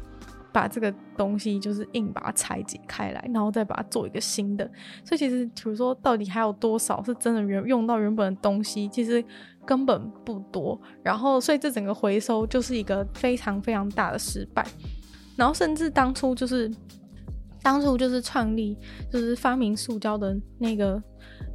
[0.51, 4.69] 把这个东西就是硬把它拆解开来，然后再把它做一个新的。
[5.05, 9.23] 所以其实，比如说到底还有多少是真的原用到原本的东西，其实
[9.65, 10.79] 根本不多。
[11.03, 14.65] 然后，所以这整个回收就是一个非常非常大的失败。
[15.36, 16.71] 然后，甚至当初就是
[17.62, 18.75] 当初就是创立
[19.12, 21.01] 就是发明塑胶的那个。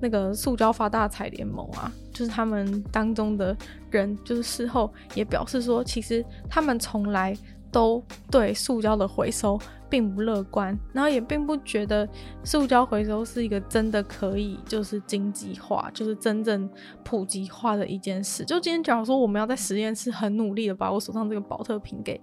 [0.00, 3.56] 那个塑胶发大财联盟啊，就是他们当中的
[3.90, 7.36] 人，就是事后也表示说，其实他们从来
[7.70, 12.08] 都对塑胶的回收并不乐观，然后也并不觉得
[12.44, 16.68] 塑胶回收是一个真的可以就是经济化，就是真正
[17.04, 18.44] 普及化的一件事。
[18.44, 22.20] 就今天假如说我们要在实验室很努力的把我手上这个宝特瓶给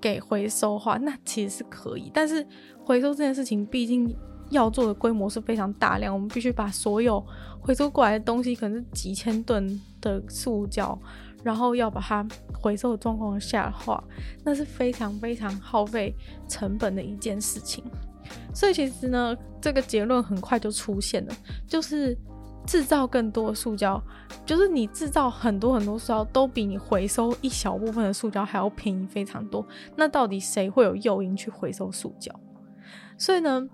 [0.00, 2.46] 给回收化，那其实是可以，但是
[2.84, 4.14] 回收这件事情毕竟。
[4.52, 7.24] 要做的规模是非常大量，我们必须把所有
[7.60, 10.96] 回收过来的东西，可能是几千吨的塑胶，
[11.42, 14.02] 然后要把它回收的状况下的话，
[14.44, 16.14] 那是非常非常耗费
[16.46, 17.82] 成本的一件事情。
[18.54, 21.34] 所以其实呢，这个结论很快就出现了，
[21.66, 22.16] 就是
[22.66, 24.00] 制造更多的塑胶，
[24.46, 29.66] 就是你制造很多很多塑胶，都比你回收一小部分的塑胶还要便宜非常多。
[29.96, 32.32] 那到底谁会有诱因去回收塑胶？
[33.18, 33.68] 所以呢，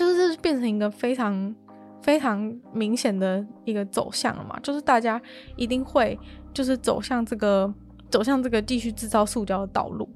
[0.00, 1.54] 就是变成一个非常
[2.00, 5.20] 非常明显的一个走向了嘛，就是大家
[5.56, 6.18] 一定会
[6.54, 7.70] 就是走向这个
[8.08, 10.08] 走向这个继续制造塑胶的道路，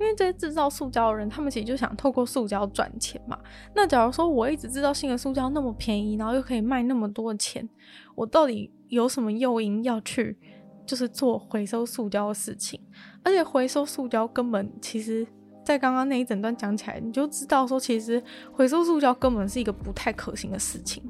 [0.00, 3.38] 因为这些制造塑胶的人，他们其实就想透过塑胶赚钱嘛。
[3.74, 7.68] 那假如说我一直制造新的塑胶那么便宜，然后又可以卖那么多钱，
[8.14, 10.38] 我到底有什么诱因要去
[10.86, 12.80] 就是做回收塑胶的事情？
[13.22, 15.26] 而且回收塑胶根本其实。
[15.66, 21.02] 在刚刚那一整段讲起来，你就知道说，其实回收塑胶根本是一个不太可行的事情。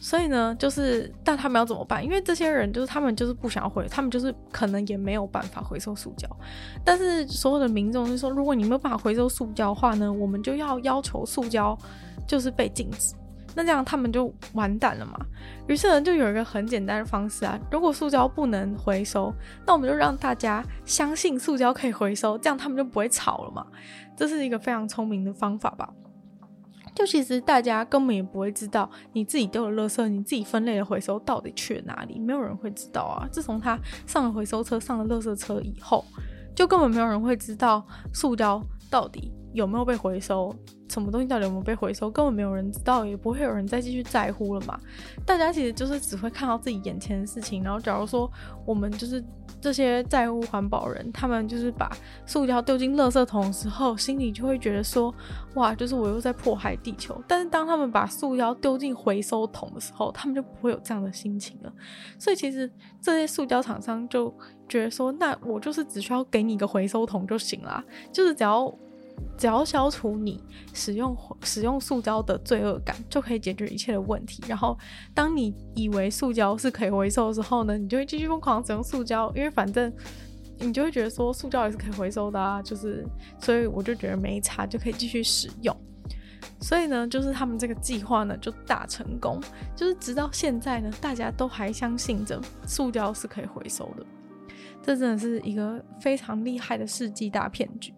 [0.00, 2.04] 所以呢，就是但他们要怎么办？
[2.04, 6.28] 因为这些人就是他们就是不想回，他们就是可能也没有办法回收塑胶。
[6.84, 11.78] 但是所有的民众就说，如果你没有办法回收塑胶的话呢，我们就要要求塑胶
[12.26, 13.14] 就是被禁止。
[13.54, 15.18] 那这样他们就完蛋了嘛？
[15.68, 19.32] 于是呢，就有一个很简单的方式啊，如果塑胶不能回收，
[19.66, 23.66] 那我们就让大家相信塑胶可以回收，这样他们就不会吵了嘛。
[24.16, 25.88] 这是一个非常聪明的方法吧？
[26.94, 33.26] 就其实大家根本也不会知道你自己丢的垃圾，你自己分类的回收到底去了哪里，没有人会知道啊。
[33.32, 36.04] 自从他上了回收车，上了垃圾车以后，
[36.54, 40.54] 就根本没有人会知道塑胶到底有没有被回收，
[40.88, 44.78] 什么东西到底有没有被回收，根本没有人知道，也不会有人再继续在乎了嘛。
[45.26, 47.62] 大家其实就是只会看到自己眼前的事情。
[47.62, 48.30] 然后，假如说
[48.64, 49.22] 我们就是
[49.60, 51.90] 这些在乎环保人，他们就是把
[52.26, 55.14] 塑胶丢进垃圾桶的时候，心里就会觉得说，
[55.54, 57.22] 哇，就是我又在迫害地球。
[57.28, 61.72] 但是当他们把塑胶丢进回收桶的时候，他们就不会有这样的心情了。
[62.18, 64.34] 所以，其实这些塑胶厂商就
[64.68, 68.72] 觉得说，那我就是只需要给你一个回收桶就行了，就是只要。
[69.36, 74.42] 只要消除你使用使用塑胶的罪恶感，就可以解决一切的问题。
[74.46, 74.78] 然后，
[75.14, 79.92] 当你以为塑胶是可以回收的时候呢，你就会继续疯狂使用塑胶，因为反正
[80.58, 82.62] 你就会觉得说塑胶也是可以回收的啊。
[82.62, 83.04] 就是，
[83.38, 85.76] 所以我就觉得没差，就可以继续使用。
[86.60, 89.40] 所以呢，就是他们这个计划呢就大成功，
[89.74, 94.06] 就是直到现在呢，大家都还相信着塑胶是可以回收的。
[94.84, 97.92] 这真的是一个非常厉害的世纪大骗局。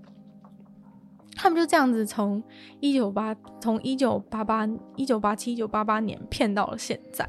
[1.45, 2.43] 他们就这样子从
[2.81, 7.29] 一九八从一九八八一九八七一九八八年骗到了现在，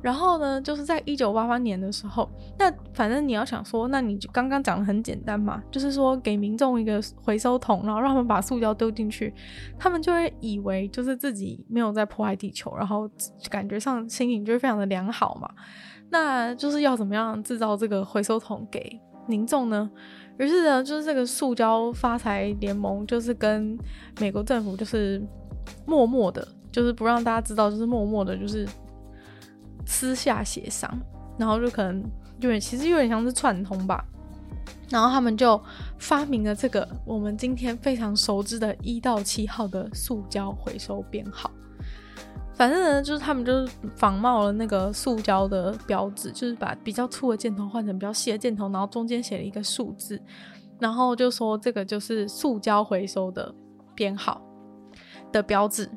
[0.00, 2.26] 然后呢，就是在一九八八年的时候，
[2.58, 9.34] 那反正你要想说，那你就刚刚讲的很简单嘛，就是说给民众一个回收桶，然后让他们把塑胶丢进去，
[9.78, 13.06] 他们就会以为就是自己没有在破坏地球，然后
[13.50, 15.50] 感觉上心情就会非常的良好嘛。
[16.08, 19.90] 那就是要怎么样制造这个回收桶给民众呢？
[20.38, 23.76] 于是呢，就是这个塑胶发财联盟，就是跟
[24.20, 25.20] 美国政府，就是
[25.84, 28.66] 默默的，就是不让大家知道，就是默默的，就是
[29.84, 30.88] 私下协商，
[31.36, 32.02] 然后就可能
[32.40, 34.04] 有点，其实有点像是串通吧。
[34.88, 35.60] 然后他们就
[35.98, 41.50] 发明了这个我们今天非常熟知的一到七号的塑胶回收编号。
[42.58, 50.20] 反正呢，就是他们就是仿冒了那个塑胶的标志，就是把比较粗的箭头换成比较细的箭头，然后中间写了一个数字，
[50.80, 53.54] 然后就说这个就是塑胶回收的
[53.94, 54.42] 编号
[55.30, 55.88] 的标志。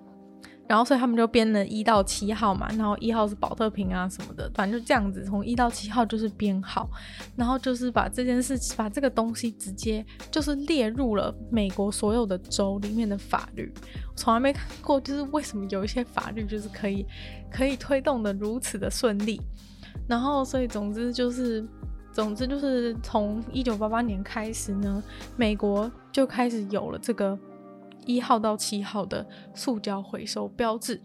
[0.71, 6.89] 然后，所以他们就编了一到七号嘛，然后一号是保特瓶啊什么的，反正就这样子，从一到七号就是编号，
[7.35, 13.69] 然后就是把这件事，把这个东西直接就是列入了美国所有的州里面的法律。
[14.15, 17.05] 从来没看过，就是为什么有一些法律就是可以
[17.51, 19.41] 可以推动的如此的顺利。
[20.07, 21.67] 然后，所以总之就是，
[22.13, 25.03] 总之就是从一九八八年开始呢，
[25.35, 27.37] 美国就开始有了这个。
[28.05, 31.01] 一号到七号的塑胶回收标志，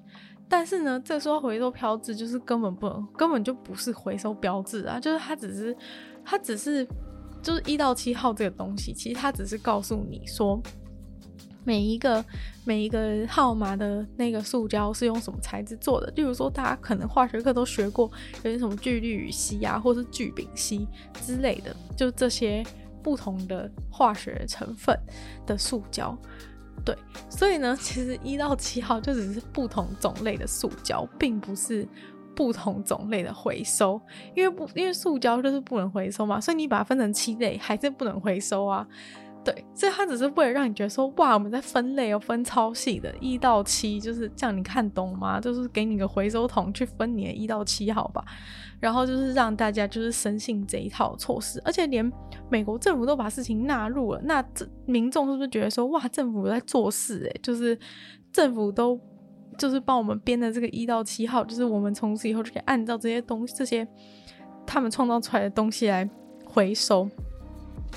[0.49, 5.77] 但是呢，这说回收标志就是根本不能，根本就不是回收标志啊，就是它只是，
[6.25, 6.87] 它只是，
[7.43, 10.61] 就是一到七号这个东西，其实它只是告诉你说，
[11.65, 12.25] 每一个
[12.65, 16.11] 每一个号码的那个塑胶是用什么材质做的。
[16.15, 18.11] 例如说，大家可能化学课都学过，
[18.45, 22.65] 有些什么聚氯乙烯啊，或是聚丙烯之类的，就这些
[23.03, 24.97] 不同的化学成分
[25.45, 26.17] 的塑胶。
[26.85, 26.97] 对，
[27.29, 31.87] 所以呢，其实一到七号就只是不同种类的塑胶，并不是
[32.35, 34.01] 不同种类的回收，
[34.35, 38.87] 因为不，因为塑胶就是不能回收嘛，所以你把它分成七类，还是不能回收啊。
[39.47, 45.39] 对，所以他只是为了让你觉得说，哇，我们在分类哦，分超细的，一到七就是这样，你看懂吗？
[45.39, 48.25] 就是给你个回收桶去分你的一到七号吧，
[48.81, 52.13] 然后就是让大家就是深信这一套措施，而且连
[52.51, 57.79] 美国政府都把事情纳入了，那这民众是不是觉得说，哇，政府在做事诶、欸，就是
[58.33, 59.01] 政府都
[59.57, 63.87] 就是帮我们编的这个一到七号，就是我们从此以后就可以按照这些东西，这些
[64.67, 66.11] 他们创造出来的东西来
[66.45, 67.09] 回收。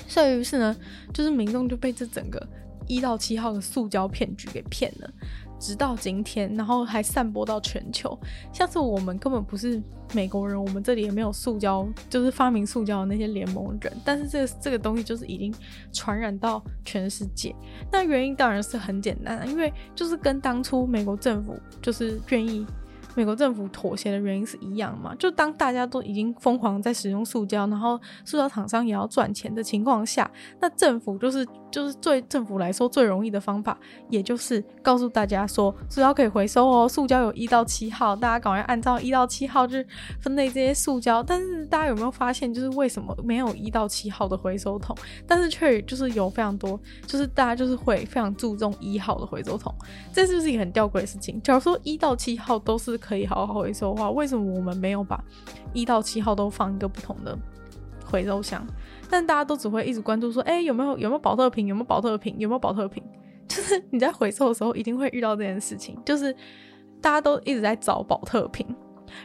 [0.06, 0.76] 所以于是呢，
[1.12, 2.44] 就是民众就被这整个
[2.86, 5.10] 一到七号的塑胶骗局给骗了，
[5.58, 8.18] 直到今天，然后还散播到全球。
[8.52, 9.80] 像是我们根本不是
[10.12, 15.54] 美国人，我们这里也没有塑胶，就是发明塑胶的那些联盟人，但是这个这个东西就是已经
[15.92, 17.54] 传染到全世界。
[17.92, 22.66] 那原因当然是很简单，因为就是跟当初美国政府就是愿意。
[23.20, 25.14] 美国政府妥协的原因是一样嘛？
[25.16, 33.78] 就当大家都已经疯狂在使用塑胶，然后塑胶厂商也要赚钱的情况下，那政府就是就是对政府来说最容易的方法，
[34.08, 39.86] 也就是告诉大家说塑胶可以回收哦，塑胶有一到七号，大家赶快按照一到七号去
[40.18, 41.22] 分类这些塑胶。
[41.22, 49.74] 但是大家有没有发现，就是为什么没有一到七号的回收桶，但是却就是有非常多，就是大家就是会非常注重一号的回收桶，
[50.10, 51.38] 这是不是一个很吊诡的事情？
[51.42, 55.20] 假如说一到七号都是可可以好好回收的话，为什么我们没有把
[55.72, 57.36] 一到七号都放一个不同的
[58.04, 58.64] 回收箱？
[59.10, 61.66] 但大家都只会一直关注说，哎、有没有有没有宝特瓶？
[61.66, 62.36] 有没有宝特瓶？
[62.38, 63.02] 有没有宝特瓶？
[63.48, 66.32] 就是你在回收的时候一定会遇到这件事情，就是
[67.00, 68.64] 大家都一直在找宝特瓶。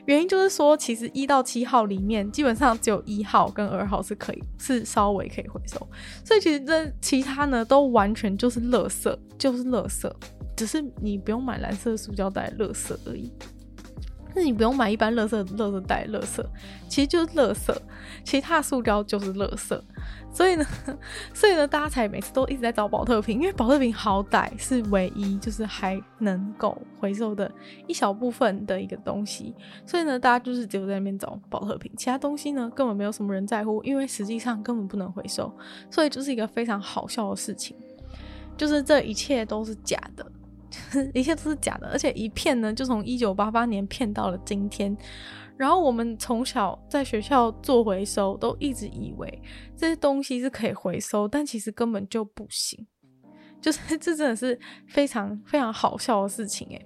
[0.05, 5.77] 原因就是说，其实一到七号里面，基本上只有一号跟二号是可以，是稍微可以回收，
[6.23, 10.11] 所以其实这其他呢都完全就是垃圾，就是垃圾，
[10.57, 13.31] 只是你不用买蓝色塑胶袋垃圾而已。
[14.35, 16.43] 那你不用买一般垃圾垃圾袋，垃圾
[16.89, 17.73] 其实就是垃圾，
[18.25, 19.79] 其他塑胶就是垃圾。
[20.29, 20.65] 所以呢，
[21.33, 27.49] 所以呢，大家才每次都一直在找宝特瓶，因为宝特瓶好歹是唯一就是还能够回收的
[27.87, 29.55] 一小部分的一个东西。
[29.85, 35.49] 所以呢，大家就是只有在那边找宝特瓶，其他东西呢根本没有什么人在乎，因为实际上根本不能回收。
[35.89, 37.73] 所以就是一个非常好笑的事情，
[38.57, 40.29] 就是这一切都是假的。
[41.13, 44.95] 一切都是假的，而且一骗呢，就从一九八八年骗到了今天。
[45.57, 49.41] 然后我们从小在学校做回收，都一直以为
[49.77, 52.85] 这些东西是可以回收，但其实根本就不行。
[53.61, 54.59] 就是 这真的是
[54.89, 56.85] 非常非常好笑的事情诶。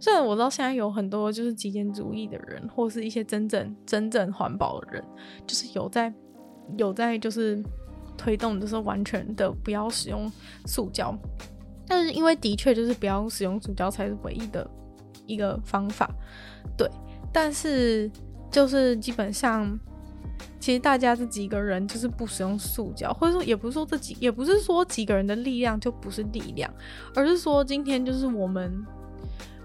[0.00, 5.04] 虽然我知道现在有很多就是极简主义的人，或是一些真正真正环保的人，
[5.46, 6.12] 就是有在
[6.76, 7.62] 有在就是
[8.16, 10.30] 推动，就是完全的不要使用
[10.66, 11.16] 塑胶。
[11.88, 14.68] 但是因为的确就是不要使用塑胶才是唯一的
[15.26, 16.08] 一个方法，
[16.76, 16.88] 对。
[17.32, 18.10] 但是
[18.50, 19.78] 就是基本上，
[20.58, 26.72] 其实大家这几个人就是不使用塑胶，或者说也不是说这几，也不是说几个人的力量就不是力量，
[27.14, 28.84] 而是说今天就是我们，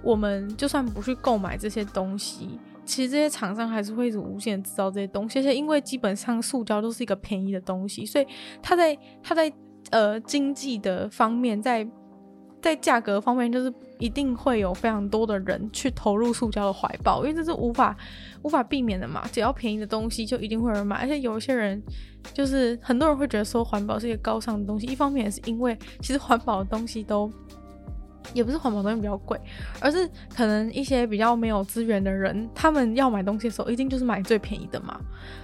[0.01, 5.39] 我们就算不去购买这些东西，其实这些厂商还是会一直无限制造这些东西。
[5.39, 8.27] 而且因为基本上塑胶都是一个便宜的东西，所以
[8.61, 9.51] 它在它在
[9.91, 11.87] 呃经济的方面在。
[12.63, 17.93] 在价格方面，就是一定会有非常多的人去投入塑胶的怀抱，因为这是无法
[18.41, 19.27] 无法避免的嘛。
[19.33, 20.95] 只要便宜的东西，就一定会有人买。
[20.95, 21.83] 而且有一些人，
[22.33, 24.85] 就是很多人会觉得说环保是一个高尚的东西。
[24.87, 27.29] 一方面也是因为，其实环保的东西都
[28.33, 29.37] 也不是环保东西比较贵，
[29.81, 34.97] 而是可能一些比较没有资源的人，他们要买东西的时候，一定就是买最便宜的嘛。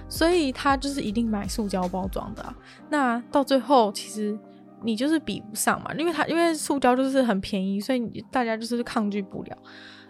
[0.08, 2.54] 所以他就是一定买塑胶包装的。
[2.88, 4.38] 那到最后，其实。
[4.82, 9.56] 你就是比不上嘛，因为它因为塑胶就是很便宜，所以大家就是抗拒不了。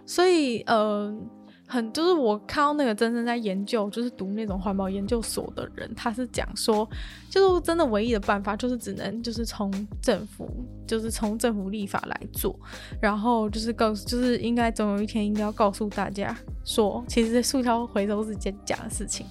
[0.05, 1.15] 所以呃，
[1.67, 6.89] 很就是我看到那个真正在研究，就是读那种环保研究所的人，他是讲说，
[7.29, 10.49] 就是真的唯一的办法就是只能就是从政府，
[10.85, 12.59] 就是从政府立法来做，
[13.01, 19.25] 然后就是告就是应该总有一天应该要告诉大家说，其实塑胶回收是件假的事情。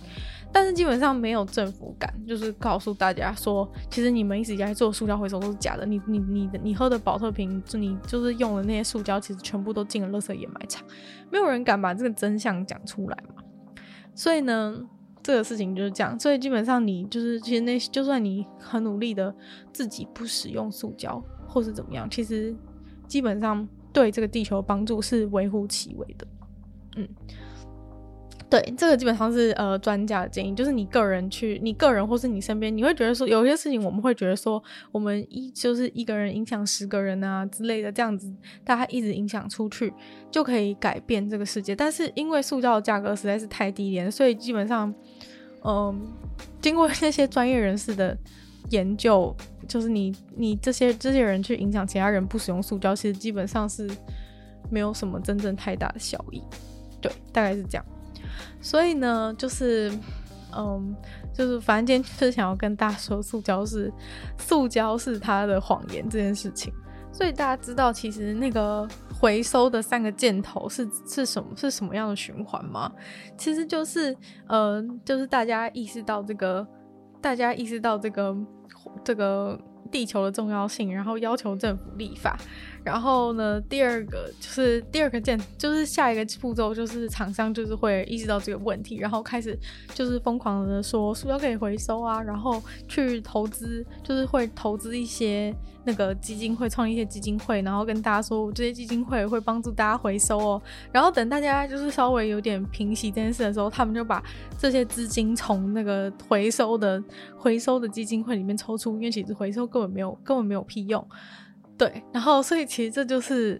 [0.53, 5.87] 但是基本上没有政府敢，就是告诉大家说，其实你们一直以来做塑胶回收都是假的。
[5.87, 10.85] 你你你的你喝的保特瓶，就你就是用的那些塑胶，其实全部都进了垃圾掩埋场。
[11.31, 13.43] 没有人敢把这个真相讲出来嘛。
[14.15, 14.77] 所以呢，
[15.23, 16.19] 这个事情就是这样。
[16.19, 19.33] 所以基本上你就是，其实那就算你很努力的
[19.73, 22.55] 自己不使用塑胶或是怎么样，其实
[23.07, 26.27] 基本上对这个地球帮助是微乎其微的。
[26.97, 27.09] 嗯。
[28.51, 34.61] 对，这个基本上是呃专家的建议，就是你个人去，你个人或是你身边，你会觉得说有些事情我们会觉得说，
[34.91, 38.29] 我们一就是一个人影响十个人啊之类的，这样子
[38.65, 39.93] 大家一直影响出去
[40.33, 41.77] 就可以改变这个世界。
[41.77, 44.93] 但是因为塑胶的价格实在是太低廉，所以基本上，
[45.65, 46.01] 嗯、
[46.61, 48.19] 经过那些专业人士的
[48.71, 49.33] 研究，
[49.69, 53.89] 就是你你这些这些人去影响其他人不使用塑胶，其实基本上是
[54.69, 56.43] 没有什么真正太大的效益。
[57.01, 57.87] 对，大概是这样。
[58.61, 59.91] 所以呢，就是，
[60.57, 60.95] 嗯，
[61.33, 63.93] 就是反正今天就是想要跟大家说，塑胶是
[64.39, 66.73] 塑胶是它的谎言这件事情。
[67.13, 72.91] 所以大家知道，其实那个回收的三个箭头是是什么是什么样的循环吗？
[73.37, 76.67] 其实就是，呃，就是大家意识到这个，
[77.21, 78.37] 大家意识到这个
[79.05, 79.59] 这个
[79.91, 82.39] 地球的重要性，然后要求政府立法。
[82.83, 89.59] 然后呢，第二个就是第二个键，就是下一个步骤，就是厂商就是会意识到这个问题，然后开始
[89.95, 100.63] 就是疯狂的说塑料可以回收啊，然后去投资，就是会投资一些那个基金会，创一些基金会，然后跟大家说这些基金会会帮助大家回收哦。
[100.91, 104.23] 然后等大家就是稍微有点平息这件事的时候，他们就把
[104.59, 107.03] 这些资金从那个回收的
[107.37, 111.07] 回收的基金会里面抽出，因为其实回收根本没有根本没有屁用。
[111.81, 113.59] 对，然后所以其实这就是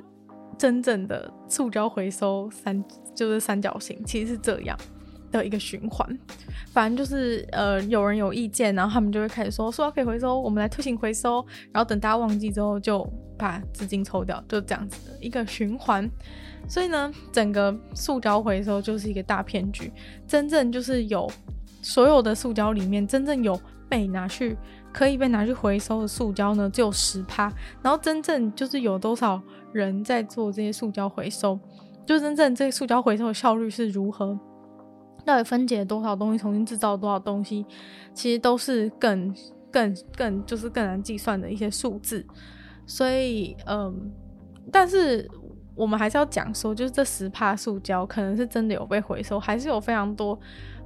[0.59, 4.77] 真正的塑胶回收三，就是三角形，其实是这样
[5.33, 6.07] 的一个循环。
[6.71, 16.07] 反正就是呃，有人有意见，然后他们就会开始说塑料可以回收，我们来推行回收，然后等大家忘记之后，就把资金抽掉，就这样子的一个循环。
[16.69, 19.91] 所以呢，整个塑胶回收就是一个大骗局。
[20.29, 21.27] 真正就是有
[21.81, 24.59] 所有的塑胶里面，真正有被拿去。
[24.93, 27.53] 可以被拿去回收的塑胶呢，只有十趴。
[27.83, 29.41] 然后真正就是有多少
[29.73, 31.59] 人在做这些塑胶回收，
[32.07, 34.39] 就真正这些塑胶回收的效率是如何，
[35.25, 37.65] 到底分解多少东西，重新制造多少东西，
[38.13, 39.35] 其实都是更
[39.71, 42.27] 更更就是更难计算的一些数字。
[42.87, 44.11] 所以，嗯，
[44.73, 45.31] 但是
[45.77, 50.39] 我们还是要讲说，就是这十帕塑胶可能是真的有被回收，还是有非常多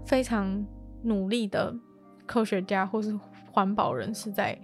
[0.04, 0.62] 非常
[1.02, 1.74] 努力的
[2.26, 3.18] 科学家或是
[3.54, 4.58] 环保人士在。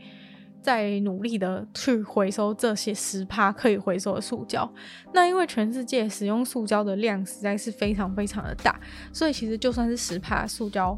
[0.63, 4.71] 在努力的去回收这些十趴可以回收的塑胶，
[5.15, 8.79] 那因为全世界使用塑胶的量实在是非常非常的大，
[9.11, 10.95] 所以其实就算是十趴塑胶，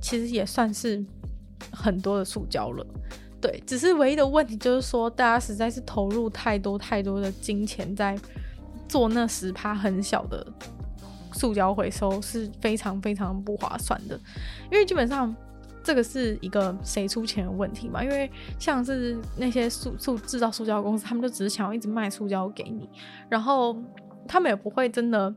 [0.00, 1.04] 其实也算是
[1.70, 2.86] 很多的塑胶了。
[3.38, 8.18] 对，只是唯一的问题就是说，大家实在是投入太多太多的金钱在
[8.88, 10.50] 做那十趴很小的
[11.34, 14.18] 塑胶回收，是非常非常不划算的，
[14.70, 15.36] 因为基本上。
[15.82, 18.02] 这个是一个谁出钱的问题嘛？
[18.02, 22.88] 因为像是那些塑塑制造塑胶公司，他们就只是想要一直卖塑胶给你，
[23.28, 23.76] 然后
[24.26, 25.34] 他们也不会真的，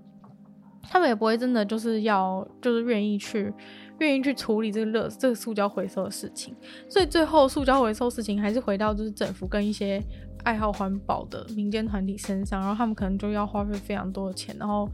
[0.83, 3.53] 他们也不会真的就是要就是愿意去
[3.99, 6.55] 愿意去处理这个热这个塑胶回收的事情，
[6.89, 10.01] 所以最后塑胶回收事情还是回到就是政府跟一些。
[10.45, 14.87] 爱好环保的民间团体身上，然后他们可能就要花费非常多的钱，然后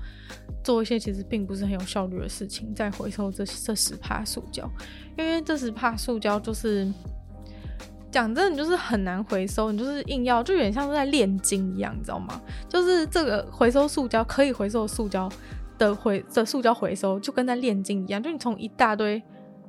[0.64, 4.68] 做一些其实并不是很有效率的事情，再回收这这十帕塑胶，
[5.18, 6.91] 因为这十帕塑胶就是
[8.10, 12.41] 讲真的，你就是很难回收，你就是硬要，就有点像是在炼金一样，你知道吗？
[12.68, 15.30] 就是这个回收塑胶可以回收塑胶
[15.78, 19.22] 的回的塑胶回收，就跟在炼金一样，就你从一大堆。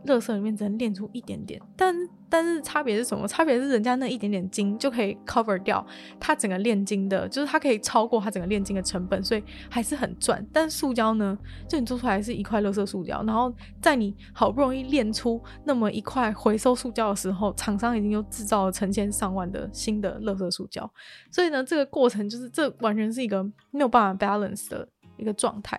[0.07, 1.95] 垃圾里面只能炼出一点点，但
[2.29, 3.29] 但是差别是什么？
[3.29, 5.87] 差别是人家那一点点金就可以 cover 掉
[6.19, 10.45] 它整个炼金的，就是它可以超过它整个炼金的成本，所以还是很赚。
[10.53, 11.39] 但塑胶呢，
[11.69, 20.91] 就你做出来是一块垃圾塑胶，然后在你好不容易炼出那么一块回收塑胶的时候，厂商已经又制造了成千上万的新的垃圾塑胶，
[21.31, 24.89] 所以呢，这个过程就是这完全是一个没有办法 balance 的
[25.19, 25.79] 一个状态，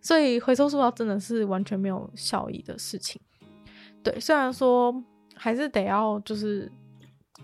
[0.00, 3.20] 所以回收塑胶真的是完全没有效益的事情。
[4.02, 4.94] 对，虽然说
[5.34, 6.70] 还是得要就是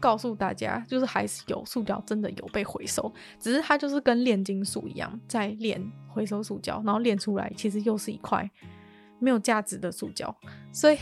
[0.01, 8.49] 告诉大家，就是还是有塑胶真的有被回收，只是它就是跟炼金术一样，在炼回收塑胶，然后炼出来其实又是一块
[9.19, 10.35] 没有价值的塑胶，
[10.73, 10.97] 所以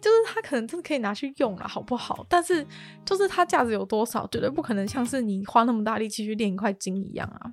[0.00, 2.24] 就是它可能真的可以拿去用了，好不好？
[2.28, 2.66] 但是
[3.04, 7.52] 就是它价值有多少，绝对不可能像是你花那么大力气去炼一块金一样啊，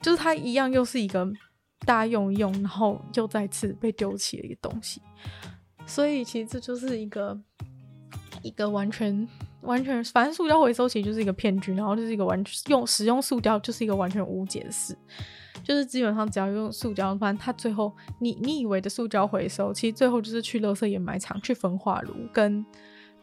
[0.00, 1.24] 就是它一样又是一个
[1.80, 5.00] 大家用一用，然后又再次被丢弃的一个东西。
[5.88, 7.36] 所以其实这就是一个
[8.42, 9.26] 一个完全
[9.62, 14.96] 完全，反正塑胶回收其实就是一个骗局，然后就是一个完全用使用塑胶就是一个完全无解的事，
[15.64, 22.64] 就是基本上只要用塑胶，反正它最后你你以为的塑胶回收，其实最后就是去垃圾掩埋场、去焚化炉跟。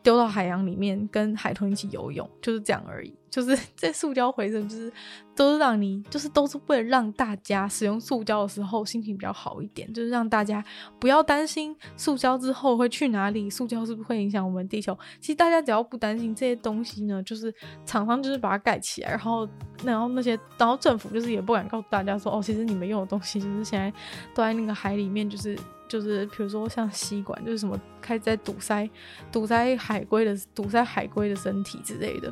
[0.05, 3.11] 丢到海洋里面跟海豚一起游泳，就是这样而已。
[3.31, 4.93] 就是 这塑胶回收，就是
[5.35, 10.63] 都是让你，就是都是为了让大家使用塑胶的时候心情比较好一点，就是让大家
[10.99, 14.95] 不要担心塑胶之后会去哪里，塑胶是不是会影响我们地球？
[15.19, 17.51] 其实大家只要不担心这些东西呢，就是
[17.83, 19.49] 厂商就是把它盖起来，然后
[19.83, 23.91] 然后那些然后政府就是也不敢告诉大家说哦，其实你们用的东西就是现在
[24.35, 25.57] 都在那个海里面，就是。
[25.95, 28.89] 就是比如说像吸管，就是什么开始在堵塞、
[29.31, 32.29] 堵塞海龟的、堵塞海龟的身体之类的。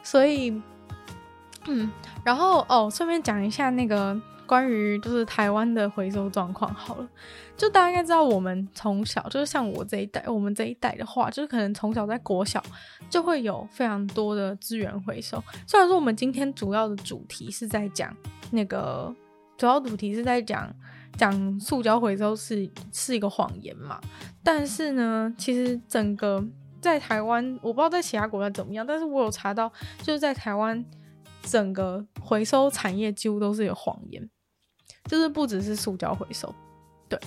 [0.00, 0.50] 所以，
[1.66, 1.90] 嗯，
[2.24, 4.16] 然后哦，顺便讲一下那个
[4.46, 7.08] 关于就是台湾的回收状况好了。
[7.56, 12.62] 就大家应该知道，我们从小就是像我这一代，我们这一代的话，就是可能从小在国小
[13.10, 15.42] 就会有非常多的资源回收。
[15.66, 18.16] 虽然说我们今天主要的主题是在讲
[18.52, 19.12] 那个，
[19.56, 20.72] 主要主题是在讲。
[21.18, 24.00] 讲塑胶回收是是一个谎言嘛？
[24.42, 26.42] 但是呢，其实整个
[26.80, 30.82] 在台湾，我不知道在其他国家怎么样，但是我有查到，就是在台湾
[31.42, 34.30] 整个回收产业几乎都是有谎言，
[35.04, 36.54] 就是不只是塑胶回收。
[37.08, 37.18] 对，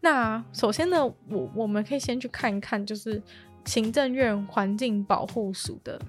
[0.00, 3.22] 那首先呢，我我们可以先去看一看，就是
[3.64, 6.00] 行政院环境保护署的。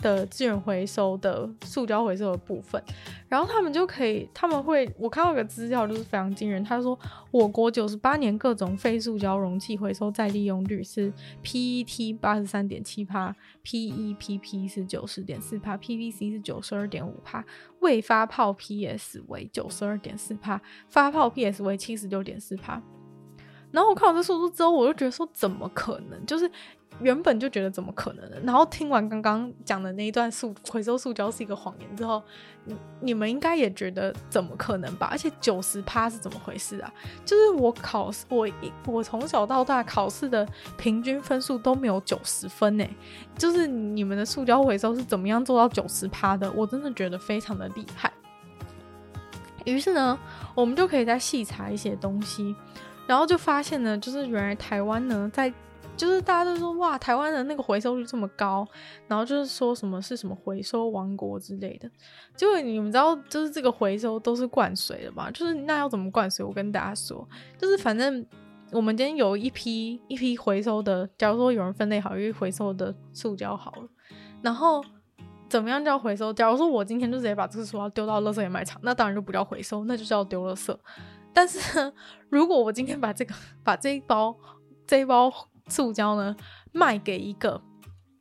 [0.00, 2.82] 的资源回收的塑胶回收的部分，
[3.28, 6.98] 然后他们就可以，他们会，我看到一个资料就是非常惊人，他说
[7.30, 13.34] 我国九十八年各种非塑胶容器回收再利用率是 PET 八十三点七趴
[13.64, 17.44] ，PEPP 是九十点四趴，PVC 是九十二点五趴，
[17.80, 22.82] 未发泡 PS 为九十二点四趴，发泡 PS 为七十六点四趴。
[23.72, 26.26] 然后我看完这数字之后，我就觉得说怎么可能？
[26.26, 26.50] 就是。
[27.00, 28.36] 原本就觉得怎么可能呢？
[28.44, 32.22] 然后听完刚刚讲的那一段塑回收塑胶是一个谎言之后，
[32.66, 35.08] 你你们应该也觉得怎么可能吧？
[35.10, 36.92] 而且九十趴是怎么回事啊？
[37.24, 38.46] 就是我考试，我
[38.86, 40.46] 我从小到大考试的
[40.76, 42.86] 平均分数都没有九十分呢。
[43.38, 46.52] 就是你们的塑胶回收是怎么样做到九十趴的？
[46.52, 48.12] 我真的觉得非常的厉害。
[49.64, 50.18] 于是呢，
[50.54, 52.54] 我们就可以再细查一些东西，
[53.10, 55.52] 然后就发现呢，就是原来台湾呢，在
[55.96, 58.64] 就是大家都说哇，台湾的那个回收率这么高，
[59.08, 61.90] 然后就是说什么是什么回收王国之类的。
[62.36, 65.28] 结果你们知道，就是这个回收都是灌水的嘛？
[65.32, 66.46] 就是那要怎么灌水？
[66.46, 68.24] 我跟大家说，就是反正
[68.70, 73.88] 我们今天有一批一批回收的，假如说有人分类好，因为回收的塑胶好了，
[74.40, 74.84] 然后。
[75.50, 76.32] 怎么样叫回收？
[76.32, 80.72] 假如说我今天就直接把这个塑胶丢到垃圾掩埋场，那当然就不叫回收，那就叫丢垃圾。
[81.32, 81.92] 但是，
[82.28, 84.36] 如果我今天把这个 把这一包
[84.86, 85.32] 这一包
[85.68, 86.36] 塑胶呢
[86.72, 87.62] 卖给一个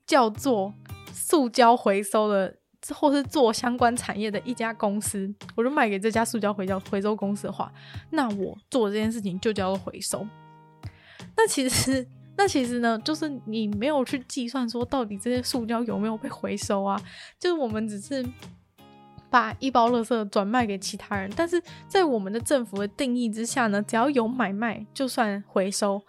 [0.05, 0.73] 叫做
[1.11, 2.57] 塑胶回收的，
[2.93, 7.71] 或是做相关产业的一家公司，我就卖给这家塑胶回收回收公司的话，
[8.11, 10.27] 那我做这件事情就叫做回收。
[11.35, 12.07] 那其实。
[12.39, 16.97] 那其实呢，就是你没有去计算说到底这些塑胶有没有被回收啊？
[17.37, 18.25] 就是我们只是
[19.29, 26.01] 把一包垃圾转卖给其他人，但是在我们的政府的定义之下呢，只要有买卖就算回收。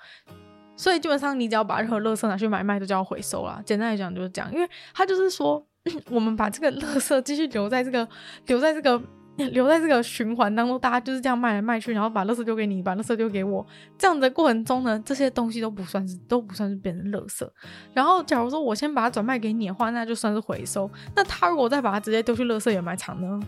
[0.76, 3.62] 所以基本上你只要把任何垃圾拿去买卖，都叫回收啦。
[3.64, 5.64] 简单来讲就是这样，因为他就是说，
[6.10, 8.08] 我们把这个垃圾继续留在这个
[8.46, 9.00] 留在这个。
[9.52, 13.64] 留在这个循环当中，大家就是这样卖来卖去，然后把垃圾丢给你，把垃圾丢给我，
[13.98, 17.48] 这样的过程中呢，这些东西都不算是都不算是变成垃圾。
[17.92, 20.90] 然后，假如说我先把它转卖给你的话，那就算是回收。
[21.14, 23.40] 那他如果再把它直接丢去垃圾掩埋场呢，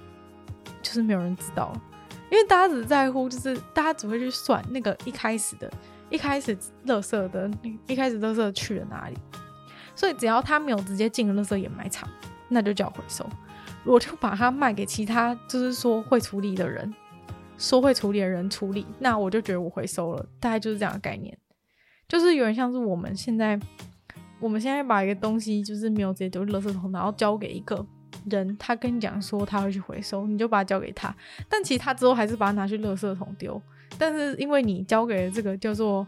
[0.82, 1.72] 就是没有人知道，
[2.30, 5.70] 因为大家只在乎，就是大家只会去算那个一开始的，
[6.11, 7.51] 一开始垃圾的，
[7.86, 9.16] 一开始垃圾去了哪里。
[9.95, 12.09] 所以只要他没有直接进垃圾掩埋场，
[12.49, 13.26] 那就叫回收。
[13.85, 16.95] 我就把它卖给其他，就是说会处理的人，
[17.59, 21.37] 说会处理的人处理，那我就觉得我回收了，大概就是这样的概念，
[22.09, 23.59] 就是有点像是我们现在，
[24.41, 27.85] 我们现在把一个东西就是没有直接丢垃圾桶，然后交给一个
[28.30, 31.14] 人，他跟你讲说他会去回收，你就把它交给他，
[31.49, 33.61] 但其实他之后还是把它拿去垃圾桶丢，
[33.99, 36.07] 但是因为你交给了这个叫做，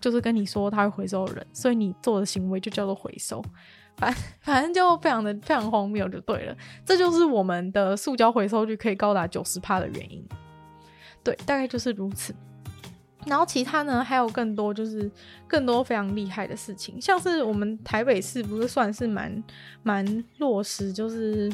[0.00, 3.42] 就是跟你说他会回收的人，所以你做的行为就叫做回收。
[3.96, 10.26] 反 反正就非常的非常荒谬就对了，这就是我们的塑胶回收率可以高达九十趴的原因。
[11.22, 12.34] 对，大概就是如此。
[13.26, 15.10] 然后其他呢，还有更多就是
[15.48, 19.42] 更多非常厉害的事情，像是我们台北市不是算是蛮
[19.82, 21.50] 蛮落实，就是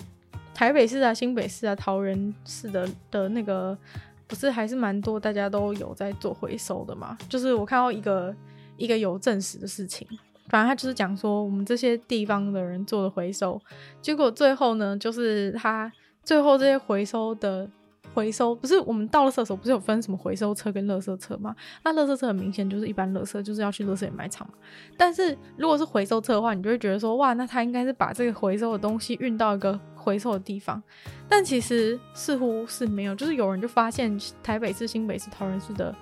[0.53, 3.79] 台北市啊、新北市啊、桃园市的的那个，
[4.27, 7.17] 不是还是蛮多大家都有在做回收的嘛？
[7.29, 8.35] 就是我看到一个
[8.77, 10.09] 一个有证实的事情。
[10.51, 13.59] 反正他就是讲说，我们这些地方的人做的回收，
[14.03, 15.91] 结果最后呢，就是他
[16.25, 17.71] 最后这些回收的
[18.13, 21.55] 回收，不是我们到了厕所，不是有分什么回收车跟垃圾车吗？
[21.85, 24.55] 那垃圾车很明显就是一般垃圾，就是要去垃圾掩埋场嘛。
[24.97, 30.83] 但是如果是回收车的话，你就会觉得说，哇，那他应该是把这个回收的东西运到一个回收的地方，
[31.29, 35.95] 但其实似乎是没有，就是有人就发现台北市、新北市、桃园市的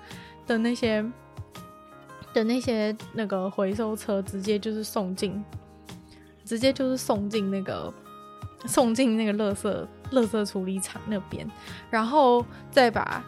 [0.47, 1.05] 的那些。
[2.33, 5.43] 的那些那个回收车直接就是送进，
[6.45, 7.93] 直接就是送进那个
[8.65, 11.49] 送进那个垃圾垃圾处理厂那边，
[11.89, 13.23] 然后再把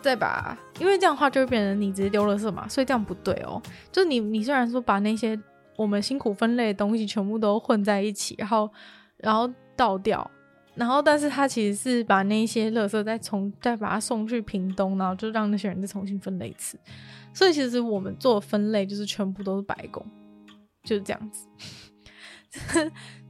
[0.00, 3.60] 再把，因为这样的话就会变成你直接丢垃圾嘛，所以这样不对哦。
[3.90, 5.38] 就是你你虽然说把那些
[5.76, 8.70] 我们辛苦分类的东西全部都混在一起，然后
[9.16, 10.30] 然后倒掉，
[10.78, 16.78] 然后但是他其实是把那些垃圾再重再把它送去屏东，然后就让那些人再重新分类一次。
[17.34, 20.04] 所以其实我们做分类就是全部都是白工，
[20.84, 21.46] 就是这样子，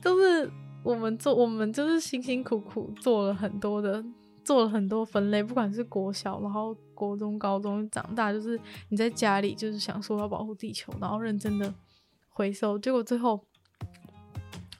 [0.03, 0.51] 都是
[0.83, 4.05] 我们做，我们就是辛辛苦苦做了很多的，
[4.45, 11.75] 做了很多分类，不管是国小，然后国中、高中长大，就是你在家里就是想说要保护地球，然后认真的
[12.29, 13.43] 回收，结果最后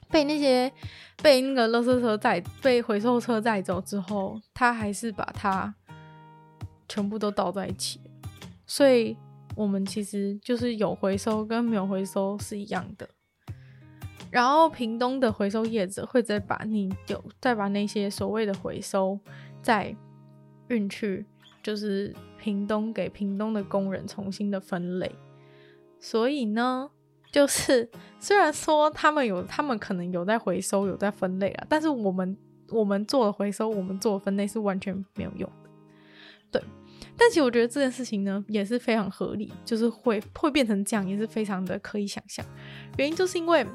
[0.09, 0.71] 被那些
[1.21, 5.73] 被那个垃圾车载，被回收车载走之后，他还是把它
[6.87, 8.01] 全部都倒在一起。
[8.65, 9.15] 所以，
[9.55, 13.09] 我们其实就是有回收跟没有回收是一样的。
[14.31, 19.19] 然后，屏东的回收业者会再把你丢，再把那些所谓的回收
[19.61, 19.95] 再
[20.67, 21.25] 运去，
[21.63, 25.11] 就是屏东给屏东的工人重新的分类。
[25.99, 26.91] 所以呢，
[27.31, 32.37] 就是虽然说他们有，他们可能有在回收，有在分类啊，但是我们
[32.69, 35.69] 我们做的回收，我们做的分类是完全没有用的。
[36.51, 36.63] 对。
[37.17, 42.45] 但其实我觉得这件事情呢，也是非常合理，就是会会变成这样，也是非常的可以想象。
[42.97, 43.65] 原因就是因为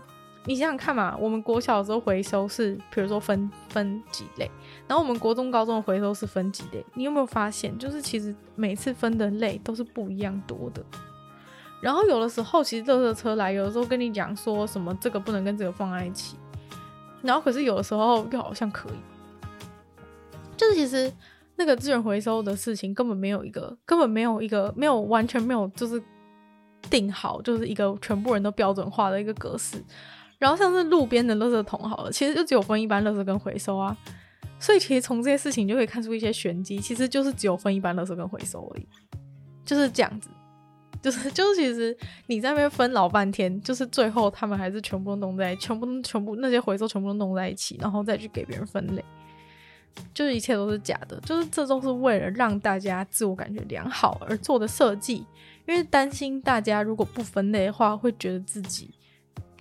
[0.47, 4.51] 你想想看嘛，我们国小的时候回收是，比如说分分几类，
[4.89, 6.85] 然后我们国中、高中的回收是分几类。
[6.95, 10.85] 你有没有发现，就是其实每次分的类都是不一样多的。
[11.85, 16.37] 然后有的时候，其实垃圾车来，有的时候跟你讲说什么这个不能跟这个放在一起，
[17.20, 18.97] 然后可是有的时候又好像可以，
[20.57, 21.12] 就是其实。
[21.57, 26.03] 那个资源回收的事情根本没有一个，根本没有一个，没有完全没有就是
[26.91, 29.80] 定好，就是一个全部人都标准化的一个格式。
[30.37, 33.97] 然后像是路边的垃圾桶，好了，其实就只有分一般垃圾跟回收啊。
[34.59, 38.89] 所以其实从这些事情就可以看出一些玄机，其实就是只有分一般垃圾跟回收而已，
[39.64, 40.28] 就是这样子。
[41.05, 41.95] 就是就是， 其实
[42.29, 49.05] 你在那边分老半天，就是最后他们还是全部都弄在，全部全部那些回收全部都弄在一起，然后再去给别人分类，
[50.15, 55.27] 就是一切都是假的，就是这都是为了让大家自我感觉良好而做的设计，
[55.67, 58.89] 因为担心大家如果不分类的话，会觉得自己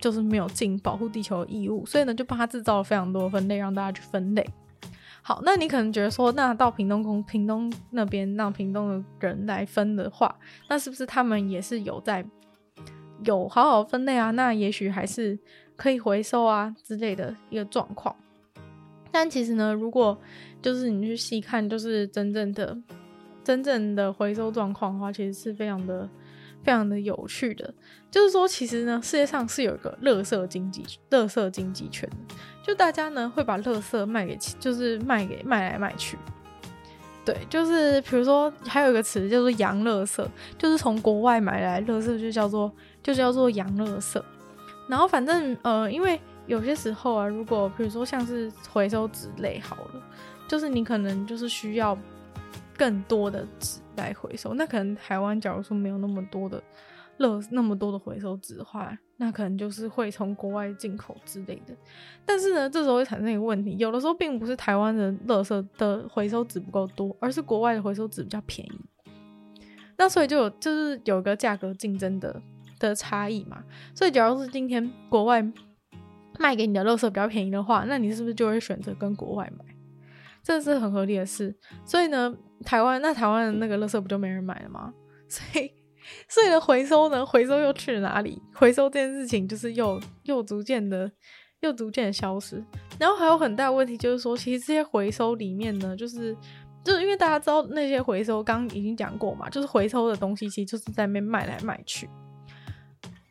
[0.00, 4.48] 就是没有尽保护地球的义务，所以呢，就帮他制造了非常多分类，让大家去分类。
[5.26, 10.36] 好，那你可能觉得说，那到屏东公屏东那边让屏东的人来分的话，
[10.68, 12.22] 那是不是他们也是有在
[13.24, 14.30] 有好好分类啊？
[14.32, 15.38] 那也许还是
[15.76, 18.14] 可以回收啊之类的一个状况。
[19.10, 20.18] 但其实呢，如果
[20.60, 22.76] 就是你去细看，就是真正的
[23.42, 26.06] 真正的回收状况的话，其实是非常的。
[26.64, 27.74] 非常的有趣的，
[28.10, 32.08] 就是说，其实呢，世界上是有一个垃圾经济、垃圾经济圈，
[32.62, 36.18] 就大家呢会把垃圾卖给，就是卖给卖来卖去。
[37.24, 40.26] 对，就是比如说，还有一个词叫做洋垃圾，
[40.58, 44.22] 就是从国外买来垃圾就叫做就叫做洋垃圾。
[44.88, 50.02] 然后反正呃，因为有些时候啊，如果比如说像是回收纸类好了，
[50.48, 51.96] 就是你可能就是需要。
[52.76, 56.62] 更多的纸来回收，那可能台湾假如说没有那么多的
[57.18, 61.74] 乐那么多的回收纸的话，那可能就是会从国外进口之类的。
[62.26, 68.80] 但是呢，这时候会产生一个问题，有的时候并不是台湾的乐色的回收纸不够多，而是国外的回收纸比较便宜。
[69.96, 72.42] 那所以就有就是有一个价格竞争的
[72.80, 73.62] 的差异嘛。
[73.94, 75.40] 所以假如是今天国外
[76.40, 79.64] 卖给你的乐色比较便宜的话，那你是不是就会选择跟国外买？
[80.42, 81.56] 这是很合理的事。
[81.84, 82.36] 所以呢。
[82.64, 84.92] 台湾那台湾的那个垃圾不就没人买了吗？
[85.28, 85.70] 所以，
[86.28, 87.24] 所以的回收呢？
[87.24, 88.40] 回收又去了哪里？
[88.54, 91.10] 回收这件事情就是又又逐渐的
[91.60, 92.62] 又逐渐的消失。
[92.98, 96.36] 然后还有很大问题就是说，其实这些回收里面呢，就是
[96.84, 102.08] 就是因为大家知道那些回收，刚刚已经讲过嘛，就是回收的东西其实就是在那边卖来卖去。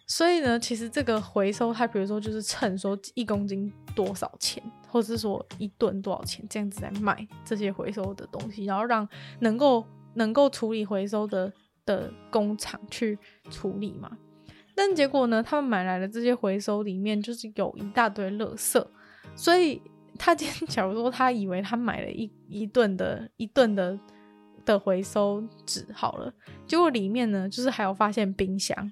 [0.07, 4.61] 所以呢，其实这个回收它比如说就是称说一公斤多少钱。
[4.93, 9.83] 或是说一吨多少钱这样子来卖这些回收的东西，然后让能够
[10.13, 11.51] 能够处理回收的
[11.83, 13.17] 的工厂去
[13.49, 14.15] 处理嘛。
[14.75, 18.85] 但结果呢，他们买来的这些回收里面就是有一大堆垃圾，
[19.35, 19.81] 所以
[20.19, 23.99] 他今天 假如说他以为他买了一一吨的一吨的
[24.63, 26.31] 的回收纸好了，
[26.67, 28.91] 结果里面呢就是还有发现冰箱。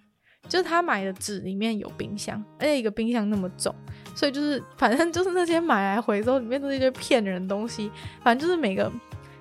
[0.51, 3.73] 就是他买的纸里面有冰箱，而且一个冰箱那么重，
[4.13, 7.89] 所以就是反正就是那些买来回收里面都是一些骗人的东西，
[8.21, 8.91] 反正就是每个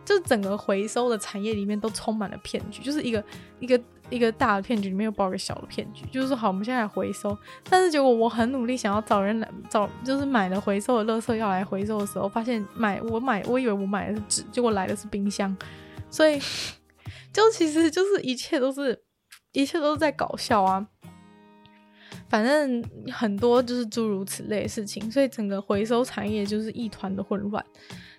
[0.04, 3.24] 就是整个回收的产业里面都充满了骗局，就是一个
[3.58, 7.36] 一个一个大的骗局里面又包一个小的骗局，就是说好我们现在来回收，
[7.68, 15.56] 但是结果我很努力想要找人来找，就是买了回收的垃圾要来回收的时候，发现买我买我以为我买的是纸，结果来的是冰箱，
[16.08, 16.40] 所以
[17.34, 19.02] 就其实就是一切都是。
[19.52, 20.86] 一切都是在搞笑啊！
[22.30, 27.62] 反正很多就是诸如此类的事情，所以整个回收产业就是一团的混乱。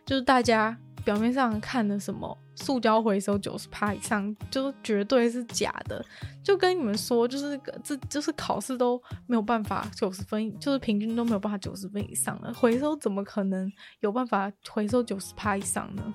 [0.05, 6.03] 就是大家表面上看的什么塑胶回收九十趴以上，就绝对是假的。
[6.43, 16.13] 就跟你们说，就是这就是考试都没有办法九十分，就是平均都没有办法九十分以上的回收，怎么可能有办法回收九十趴以上呢？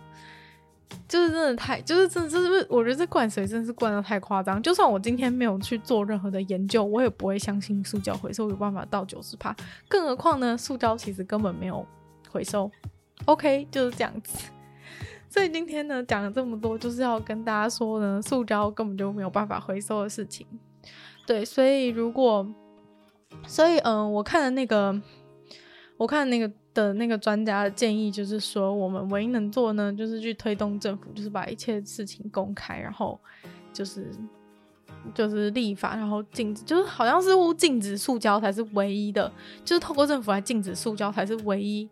[1.09, 4.61] 就是真的太，就是真的，就是我觉得这灌水真的是灌得太夸张。
[4.63, 9.55] 就算我今天没有去做任何的研究，我也不会相信塑胶回收有办法到九十趴。
[9.89, 11.87] 更何况呢，塑胶其实根本没有
[12.31, 12.71] 回收。
[13.27, 14.51] OK，就是这样子。
[15.29, 20.47] 所以今天呢，讲了这么多，就是要跟大家说呢，塑胶根本就没有办法回收的事情。
[21.27, 22.47] 对，所以如果，
[23.47, 24.99] 所以嗯、我看了那个，
[25.97, 26.51] 我看那个。
[26.77, 33.19] 的那个专家的建议就是说，我们唯一能做呢，就是去推动政府，就是把一切事情公开，然后
[33.73, 34.11] 就是
[35.15, 39.33] 就是立法，然后禁止，就是好像似乎禁止塑胶才是唯一的，
[39.65, 41.89] 就是透过政府来禁止塑胶才是唯一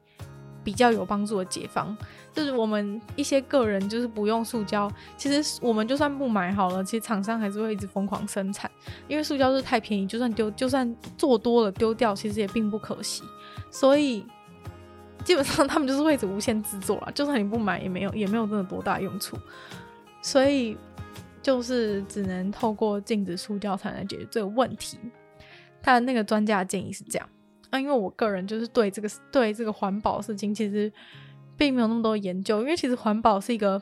[0.63, 1.97] 比较有帮助的解方。
[2.35, 8.71] 就是我们一些个人就是不用塑胶，其实我们就算不买好了，其实厂商还是会一直疯狂生产，
[9.09, 13.23] 因为塑胶是太便宜，就算丢，就算做多了丢掉，其实也并不可惜，
[13.75, 14.25] 所以。
[15.25, 19.39] 基本上他们就是会一直无限制作啦， 就算你不买也没有也没有真的多大用处，
[20.21, 20.77] 所以
[21.41, 24.99] 就是只能透过禁止塑胶才能解决这个问题。
[25.81, 27.27] 他的那个专家的建议是这样
[27.71, 30.93] 啊，因为我个人就是对这个对这个环保事情其实
[31.57, 33.81] 并没有那么多研究，因为其实环保是一个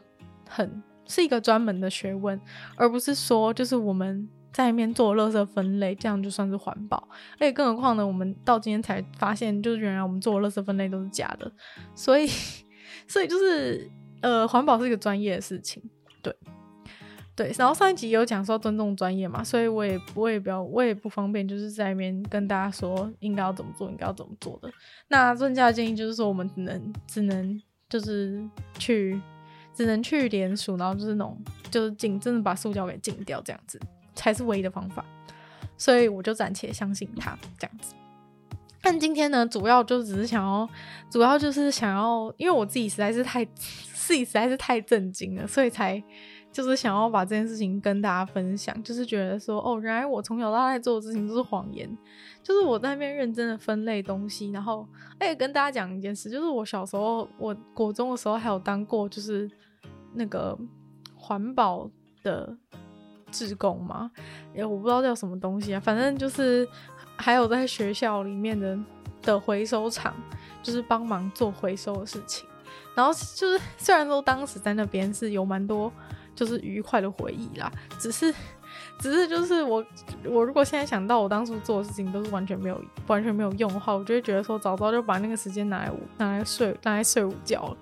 [0.49, 2.41] 很是一个专门的学问，
[2.77, 7.09] 而不是说就是我们在里面做垃圾分类，这样就算是环保。
[7.35, 11.51] 而且更何况呢，我们到今天才发现，就是原来我们做垃圾分类都是假的，
[11.95, 12.27] 所以
[13.09, 13.91] 所以就是
[14.21, 15.83] 呃，环保是一个专业的事情，
[16.23, 16.35] 对。
[17.35, 24.71] 对，然后上一集有讲说尊重专业嘛，所以我也我也不要我也不方便，就是在那边跟大家说应该要怎么做，应该要怎么做的。
[25.09, 28.39] 那专家的建议就是说，我们只能只能就是
[28.79, 29.19] 去
[29.73, 33.81] 只能去联署，然后就是那种就是禁真的把塑胶给禁掉，这样子
[34.15, 35.05] 才是唯一的方法。
[35.77, 37.95] 所以我就暂且相信他这样子。
[38.81, 40.69] 但今天呢，主要就只是想要，
[41.11, 46.03] 主要就是想要，因为我自己实在是太自己实在是太震惊了，所以才。
[46.53, 51.89] 就是想要把这件事情跟大家分享，就是觉得说，哦，原来我从小到大做的事情都是谎言。
[52.43, 54.87] 就是我在那边认真的分类东西，然后，
[55.19, 59.51] 哎，跟大家讲一件事，就是我小时候，我国中的时候还有当过，就是
[60.13, 60.55] 那个
[61.17, 61.91] 环保
[62.23, 62.55] 的
[63.33, 64.11] 志工嘛，
[64.55, 66.69] 哎，我不知道叫什么东西啊，反正就是
[67.17, 68.79] 还有在学校里面的
[69.23, 70.15] 的回收厂，
[70.63, 72.47] 就是帮忙做回收的事情。
[72.95, 75.91] 然后就是虽然说当时在那边是有蛮多。
[76.35, 78.35] 就是愉快的回忆啦，只是，
[78.99, 79.85] 只是就是我，
[80.25, 87.77] 我如果现在想到我当初做的事情都是完全没有，完全没有用的话，我就会觉得说早早就把那个时间拿来拿来睡，拿来睡午觉了。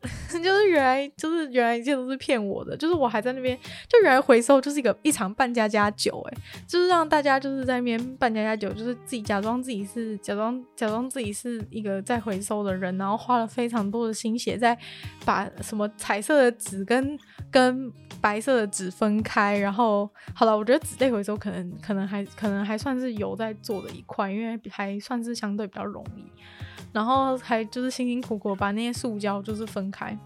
[0.42, 2.76] 就是原来，就是原来一切都是骗我的。
[2.76, 3.56] 就是我还在那边，
[3.88, 14.76] 就原来回收就是一个一场扮家家酒，哎，就是让大家就是在那边扮家家酒，就是自己假装自己是假装假装自己是一个在回收的人，然后花了非常多的心血在
[15.24, 17.18] 把什么彩色的纸跟
[17.50, 19.58] 跟白色的纸分开。
[19.58, 26.24] 然后好了，我觉得纸类回收可能可能还可能还算是有在做的一块，因为还算是相对比较容易。
[26.92, 30.18] 然后还就是辛辛苦苦把那些塑胶就是分开，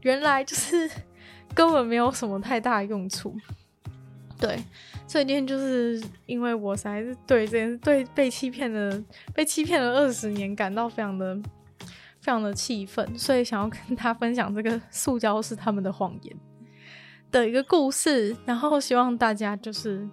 [0.00, 0.90] 原来就是
[1.54, 3.36] 根本没有什么太大用处。
[4.40, 4.60] 对，
[5.06, 9.00] 所以今天就是因为我才是对这件对被欺骗了
[9.32, 11.36] 被欺骗了二十年感到非常的
[12.20, 16.36] 非常的气愤，所以想要跟他分享这个 塑胶是他们的谎言
[17.30, 20.08] 的一个故事，然后希望大家就是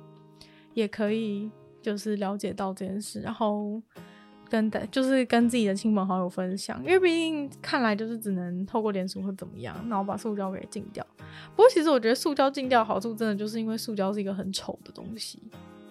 [0.75, 1.49] 也可以
[1.81, 3.81] 就是了解到这件事，然后。
[4.49, 11.05] 跟的，就是跟自己的亲朋好友分享，因为毕竟看来就是只能透过脸书或怎么样，然后把塑胶给禁掉。
[11.55, 15.39] 不过其实我觉得塑胶禁掉好处，真的就是因为塑胶是一个很丑的东西，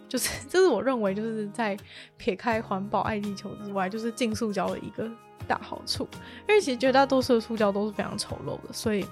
[0.08, 1.76] 就是这是我认为就是在
[2.16, 5.10] 撇开环保爱地球之外，就是禁塑胶的一个
[5.46, 6.06] 大好处。
[6.48, 9.04] 因为其实绝大多数的塑胶都是非常丑陋的，所以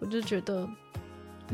[0.00, 0.68] 我就觉得。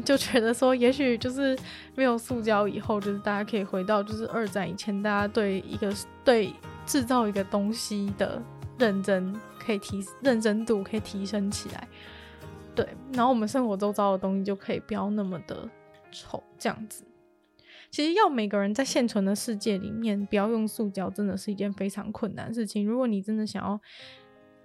[0.04, 1.58] 就觉得说，也许就是
[1.94, 5.92] 没有塑胶以后，就是大家可以回到就是二战以前，大家对一个
[6.24, 6.52] 对
[6.86, 8.40] 制造一个东西的
[8.78, 11.88] 认真可以提认真度可以提升起来，
[12.74, 15.68] 对，然后我们生活周遭的东西就可以不要那么的
[16.12, 17.04] 丑，这样子。
[17.90, 22.86] 其实要每个人在现存的世界里面不要用塑胶，真的是一件非常困难的事情。
[22.86, 23.80] 如果你真的想要。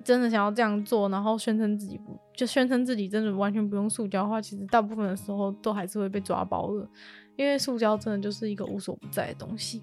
[0.05, 6.87] 真的想要这样做，然后宣称自己不就宣称自己真的完全不用塑胶的话，其实大部分的时候都还是会被抓包的，
[7.35, 9.81] 因为塑胶真的就是一个无所不在的东西。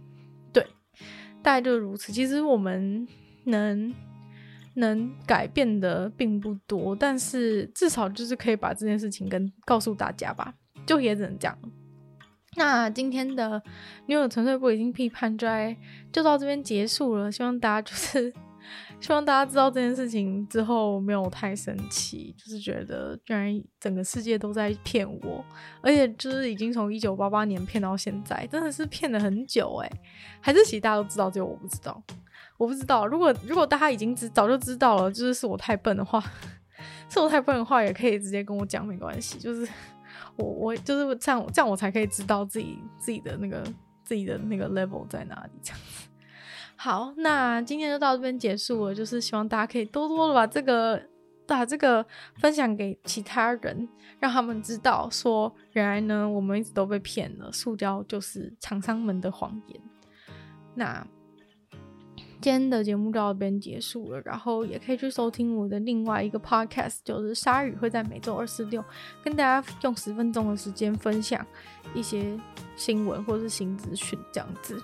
[0.52, 0.64] 对，
[1.42, 2.12] 大概就是如此。
[2.12, 3.04] 其实我们
[3.44, 3.92] 能
[4.74, 10.54] 能改变的并不多，但是至少就是可以把这件事情跟告诉大家吧，
[10.86, 11.58] 就也只能这样。
[12.54, 13.60] 那今天的
[14.06, 15.76] 女友纯粹不理性批判就在
[16.12, 18.32] 就到这边结束了，希望大家就是。
[19.00, 25.44] 希望大家知道这件事情之后没有太生气，就是觉得居然整个世界都在骗我，
[25.80, 29.90] 而且就是已经从一九八八年骗到现在，真的是骗了很久哎，
[30.40, 32.02] 还是其实大家都知道，只有我不知道，
[32.58, 33.06] 我不知道。
[33.06, 36.22] 如果如果大家已经知早就知道了，就是是我太笨的话，
[37.10, 39.68] 是我太笨的话，也可以直接跟我讲没关系，就是
[40.36, 43.64] 我我就是这样这样我才可以知道自己自己的那个
[44.04, 45.80] 自己的那个 level 在哪里这样。
[46.82, 48.92] 好，那今天就到这边结束了。
[48.92, 51.00] 就是希望大家可以多多的把这个
[51.46, 52.04] 把这个
[52.40, 59.80] 分享给其他人，让他们知道说，原来呢我们一直都被骗了，塑胶就是厂商们的谎言。
[60.74, 61.06] 那
[62.40, 68.84] 今天的节目就到这边结束了，然后也可以去收听我的另外一个 podcast，就是鲨鱼会在每周二、四、六
[69.22, 71.46] 跟大家用十分钟的时间分享
[71.94, 72.36] 一些
[72.74, 74.82] 新闻或是新资讯这样子。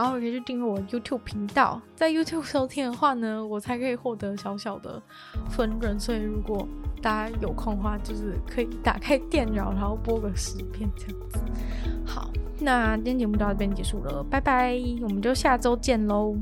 [0.00, 5.00] 然后也可以去订阅我 YouTube 频道，在 YouTube 收听的话呢，我才可以获得小小的
[5.50, 6.00] 分润。
[6.00, 6.66] 所以如果
[7.02, 11.38] 大家有空的话，就是可以打开电脑，然后播个十遍这样子。
[12.06, 16.34] 好，那今天节目到这边结束了，拜拜，我们就下周见喽。